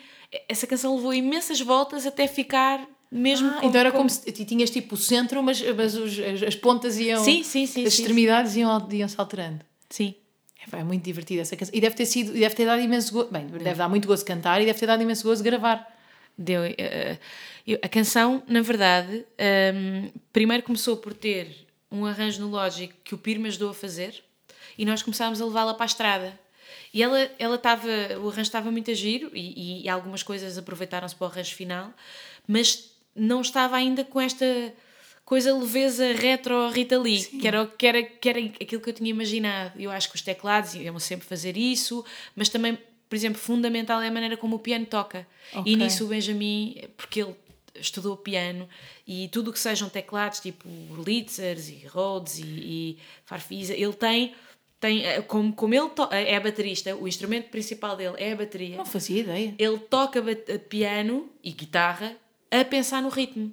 [0.49, 4.31] Essa canção levou imensas voltas até ficar mesmo Ah, com- então era com- como se
[4.31, 7.23] ti- tinhas tipo o centro, mas, mas os- as, as pontas iam.
[7.23, 9.61] Sim, sim, sim, As extremidades iam, iam se alterando.
[9.89, 10.15] Sim.
[10.73, 11.73] É, é muito divertido essa canção.
[11.75, 13.29] E deve ter sido, deve ter dado imenso gozo.
[13.31, 15.93] Bem, deve dar muito gozo cantar e deve ter dado imenso gozo gravar.
[16.37, 17.17] Deu, eh,
[17.65, 23.15] eu- a canção, na verdade, ehm, primeiro começou por ter um arranjo no Logic que
[23.15, 24.21] o Pir me ajudou a fazer
[24.77, 26.37] e nós começámos a levá-la para a estrada.
[26.95, 27.89] E ela ela estava,
[28.21, 31.93] o arranjo estava muito a giro e, e algumas coisas aproveitaram-se para o arranjo final,
[32.47, 34.45] mas não estava ainda com esta
[35.25, 39.09] coisa leveza retro Rita Lee, que era, que, era, que era aquilo que eu tinha
[39.09, 39.77] imaginado.
[39.77, 42.77] Eu acho que os teclados iam sempre fazer isso, mas também,
[43.09, 45.27] por exemplo, fundamental é a maneira como o piano toca.
[45.53, 45.73] Ok.
[45.73, 47.35] E nisso o Benjamin, porque ele
[47.75, 48.69] estudou piano
[49.05, 50.65] e tudo o que sejam teclados, tipo
[51.05, 54.33] Litzers e Rhodes e, e Farfisa, ele tem,
[54.85, 58.77] tem eh, como, como ele to- é baterista, o instrumento principal dele é a bateria,
[58.77, 59.55] Não fazia ideia.
[59.57, 62.15] ele toca bat- piano e guitarra
[62.51, 63.51] a pensar no ritmo.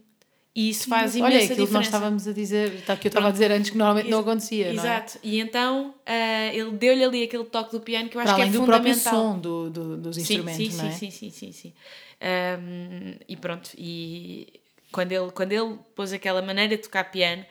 [0.55, 1.74] E isso faz imensa Olha, aquilo que diferença.
[1.78, 4.28] nós estávamos a dizer, tá, que eu estava a dizer antes que normalmente não Ex-
[4.28, 4.72] acontecia.
[4.74, 4.87] não é?
[4.87, 5.18] Exato.
[5.22, 8.49] E então eh, ele deu-lhe ali aquele toque do piano que eu acho Para que
[8.51, 9.33] é do próprio fundamental.
[9.33, 10.91] som do, do- dos Sim, instrumentos, sim, não é?
[10.91, 11.72] sim, sim, sim, sim, sim.
[12.20, 14.61] Um, e pronto, e
[14.93, 17.45] quando ele, quando ele pôs aquela maneira de tocar piano,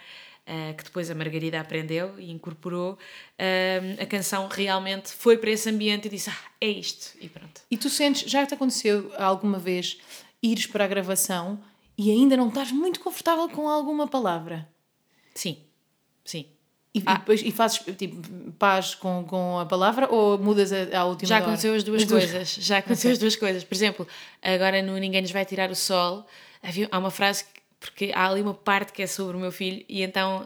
[0.51, 2.97] uh, que depois a Margarida aprendeu e incorporou,
[3.39, 7.17] um, a canção realmente foi para esse ambiente e disse: Ah, é isto.
[7.21, 7.61] E pronto.
[7.71, 9.97] E tu sentes, já te aconteceu alguma vez
[10.43, 11.59] ires para a gravação
[11.97, 14.67] e ainda não estás muito confortável com alguma palavra?
[15.33, 15.57] Sim,
[16.25, 16.45] sim.
[16.93, 17.15] E, e Ah.
[17.15, 18.21] depois e fazes tipo,
[18.59, 21.45] paz com, com a palavra ou mudas a, última Já hora?
[21.45, 22.23] aconteceu as duas As duas.
[22.25, 22.55] coisas.
[22.55, 23.63] Já aconteceu as duas coisas.
[23.63, 24.05] Por exemplo,
[24.41, 26.25] agora no Ninguém nos vai tirar o sol,
[26.61, 29.51] havia, há uma frase que, porque há ali uma parte que é sobre o meu
[29.51, 30.45] filho e então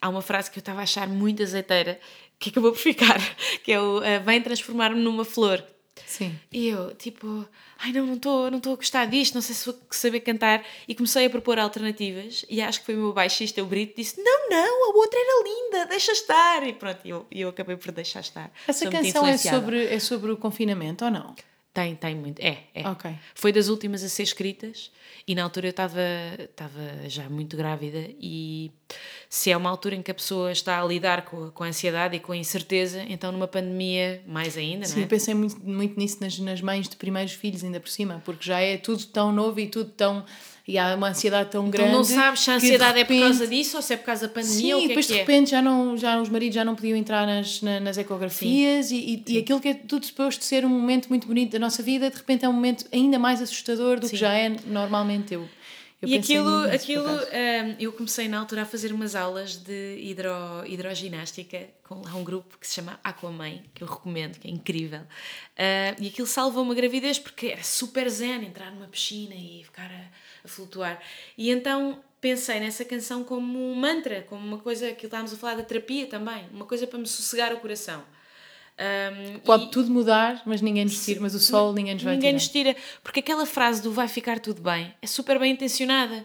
[0.00, 1.98] há uma frase que eu estava a achar muito azeiteira
[2.38, 3.18] que acabou por ficar,
[3.64, 5.64] que é o eh, vem transformar-me numa flor.
[6.06, 6.38] Sim.
[6.52, 9.80] E eu, tipo, ai não, não estou não a gostar disto, não sei se vou
[9.90, 10.62] saber cantar.
[10.86, 14.20] E comecei a propor alternativas e acho que foi o meu baixista, o Brito, disse:
[14.22, 16.66] Não, não, a outra era linda, deixa estar.
[16.66, 18.52] E pronto, e eu, eu acabei por deixar estar.
[18.68, 21.34] Essa Sou canção é sobre, é sobre o confinamento ou não?
[21.74, 22.40] Tem, tem muito.
[22.40, 22.88] É, é.
[22.88, 23.12] Ok.
[23.34, 24.92] Foi das últimas a ser escritas
[25.26, 25.98] e na altura eu estava
[27.08, 28.70] já muito grávida e
[29.28, 31.66] se é uma altura em que a pessoa está a lidar com, a- com a
[31.66, 35.08] ansiedade e com a incerteza, então numa pandemia mais ainda, Sim, não eu é?
[35.08, 38.60] pensei muito, muito nisso nas, nas mães de primeiros filhos, ainda por cima, porque já
[38.60, 40.24] é tudo tão novo e tudo tão.
[40.68, 41.92] e há uma ansiedade tão Então grande.
[41.96, 44.28] não sabes se a ansiedade é por repente- causa disso ou se é por causa
[44.28, 45.22] da pandemia Sim, ou o e que depois é que de é.
[45.22, 48.96] repente já, não, já os maridos já não podiam entrar nas, na- nas ecografias e,
[49.26, 52.08] e, e aquilo que é tudo suposto ser um momento muito bonito da nossa vida,
[52.08, 54.16] de repente é um momento ainda mais assustador do que Sim.
[54.16, 55.34] já é normalmente.
[55.34, 55.46] Eu,
[56.04, 60.30] eu E aquilo, aquilo hum, eu comecei na altura a fazer umas aulas de hidro,
[60.66, 65.02] hidroginástica com lá um grupo que se chama Aquaman, que eu recomendo, que é incrível.
[65.56, 69.90] Ah, e aquilo salvou uma gravidez porque era super zen entrar numa piscina e ficar
[69.90, 71.00] a, a flutuar.
[71.36, 75.56] E então pensei nessa canção como um mantra, como uma coisa que estávamos a falar
[75.56, 78.02] da terapia também, uma coisa para me sossegar o coração.
[78.78, 82.14] Um, Pode e- tudo mudar, mas ninguém nos tira, mas o sol ninguém nos vai
[82.14, 82.40] Ninguém tirar.
[82.42, 82.76] nos tira.
[83.02, 86.24] Porque aquela frase do vai ficar tudo bem é super bem intencionada.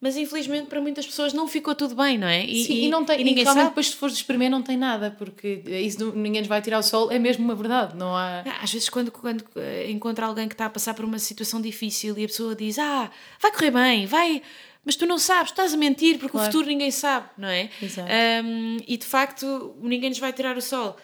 [0.00, 2.44] Mas infelizmente para muitas pessoas não ficou tudo bem, não é?
[2.46, 3.64] E, Sim, e, não tem, e ninguém e sabe.
[3.64, 6.84] depois se fores espremer não tem nada, porque isso não- ninguém nos vai tirar o
[6.84, 8.44] sol, é mesmo uma verdade, não há...
[8.46, 11.60] Ah, Às vezes, quando, quando eh, encontra alguém que está a passar por uma situação
[11.60, 13.10] difícil e a pessoa diz: Ah,
[13.42, 14.40] vai correr bem, vai.
[14.84, 16.48] Mas tu não sabes, estás a mentir porque Claro.
[16.48, 17.68] o futuro ninguém sabe, não é?
[17.82, 18.08] Exato.
[18.44, 20.96] Um, e de facto, ninguém nos vai tirar o sol.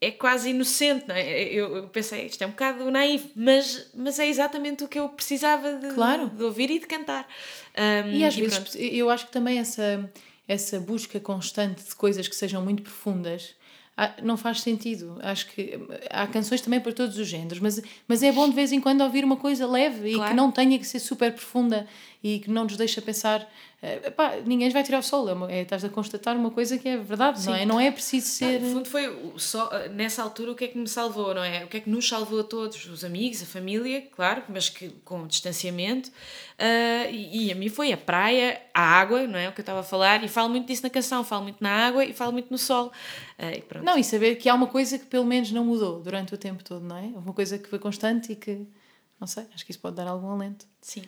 [0.00, 1.42] É quase inocente, não é?
[1.52, 5.08] Eu, eu pensei, isto é um bocado naif, mas, mas é exatamente o que eu
[5.10, 6.28] precisava de, Claro.
[6.30, 7.28] de ouvir e de cantar.
[8.06, 8.78] Um, E às vezes pronto.
[8.78, 10.10] eu acho que também essa,
[10.48, 13.54] essa busca constante de coisas que sejam muito profundas
[13.96, 15.18] ah, não faz sentido.
[15.22, 15.78] Acho que
[16.08, 19.02] há canções também para todos os géneros, mas, mas é bom de vez em quando
[19.02, 20.34] ouvir uma coisa leve e que Claro.
[20.34, 21.86] não tenha que ser super profunda
[22.24, 23.46] e que não nos deixa pensar.
[23.82, 26.76] Eh, pá, ninguém vai tirar o sol, é, uma- é, estás a constatar uma coisa
[26.78, 27.64] que é verdade, não é?
[27.66, 28.60] Não é preciso ser.
[28.60, 31.64] No fundo foi só nessa altura o que é que me salvou, não é?
[31.64, 34.90] O que é que nos salvou a todos, os amigos, a família, claro, mas que
[35.04, 36.10] com distanciamento.
[36.58, 39.48] Ah, e, e a mim foi a praia, a água, não é?
[39.48, 41.70] O que eu estava a falar, e falo muito disso na canção, falo muito na
[41.86, 42.92] água e falo muito no sol.
[43.38, 43.64] Ah, e.
[43.82, 46.62] Não, e saber que há uma coisa que pelo menos não mudou durante o tempo
[46.62, 47.04] todo, não é?
[47.16, 48.66] Uma coisa que foi constante e que,
[49.18, 50.66] não sei, acho que isso pode dar algum alento.
[50.82, 51.02] Sim.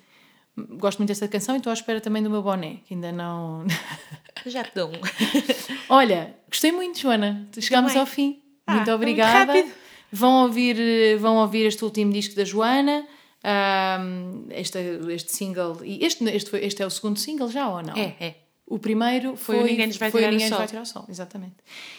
[0.57, 3.65] Gosto muito desta canção e estou à espera também do meu boné, que ainda não.
[4.47, 5.01] Já te dou um.
[5.89, 7.49] Olha, gostei muito, Joana.
[7.59, 8.41] Chegámos ao fim.
[8.67, 9.53] Ah, muito muito obrigada.
[9.53, 9.73] rápido.
[10.13, 13.07] vão, ouvir, vão ouvir este último disco da Joana.
[13.43, 14.79] ahm, este,
[15.11, 15.79] este single.
[15.85, 17.95] E este, este, foi, este é o segundo single já ou não?
[17.97, 18.35] É, é.
[18.67, 20.59] O primeiro foi, Foi o Ninguém Nos Vai foi o Tirar o Ninguém Nos Sol.
[20.59, 21.05] Vai Tirar o Sol.
[21.09, 21.57] Exatamente.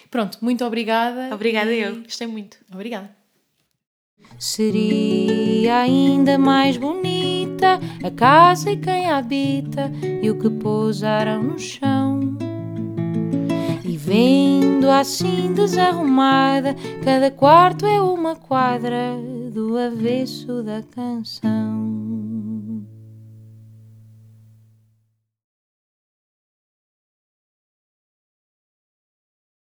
[0.10, 1.34] Pronto, muito obrigada.
[1.34, 2.58] Obrigada e- eu, gostei muito.
[2.72, 3.16] Obrigada.
[4.40, 6.78] Seria ainda mais
[7.54, 9.92] bonita a casa e quem a habita
[10.22, 12.38] e o que pousaram no chão.
[13.84, 19.16] E vendo assim desarrumada, cada quarto é uma quadra
[19.54, 21.73] do avesso da canção.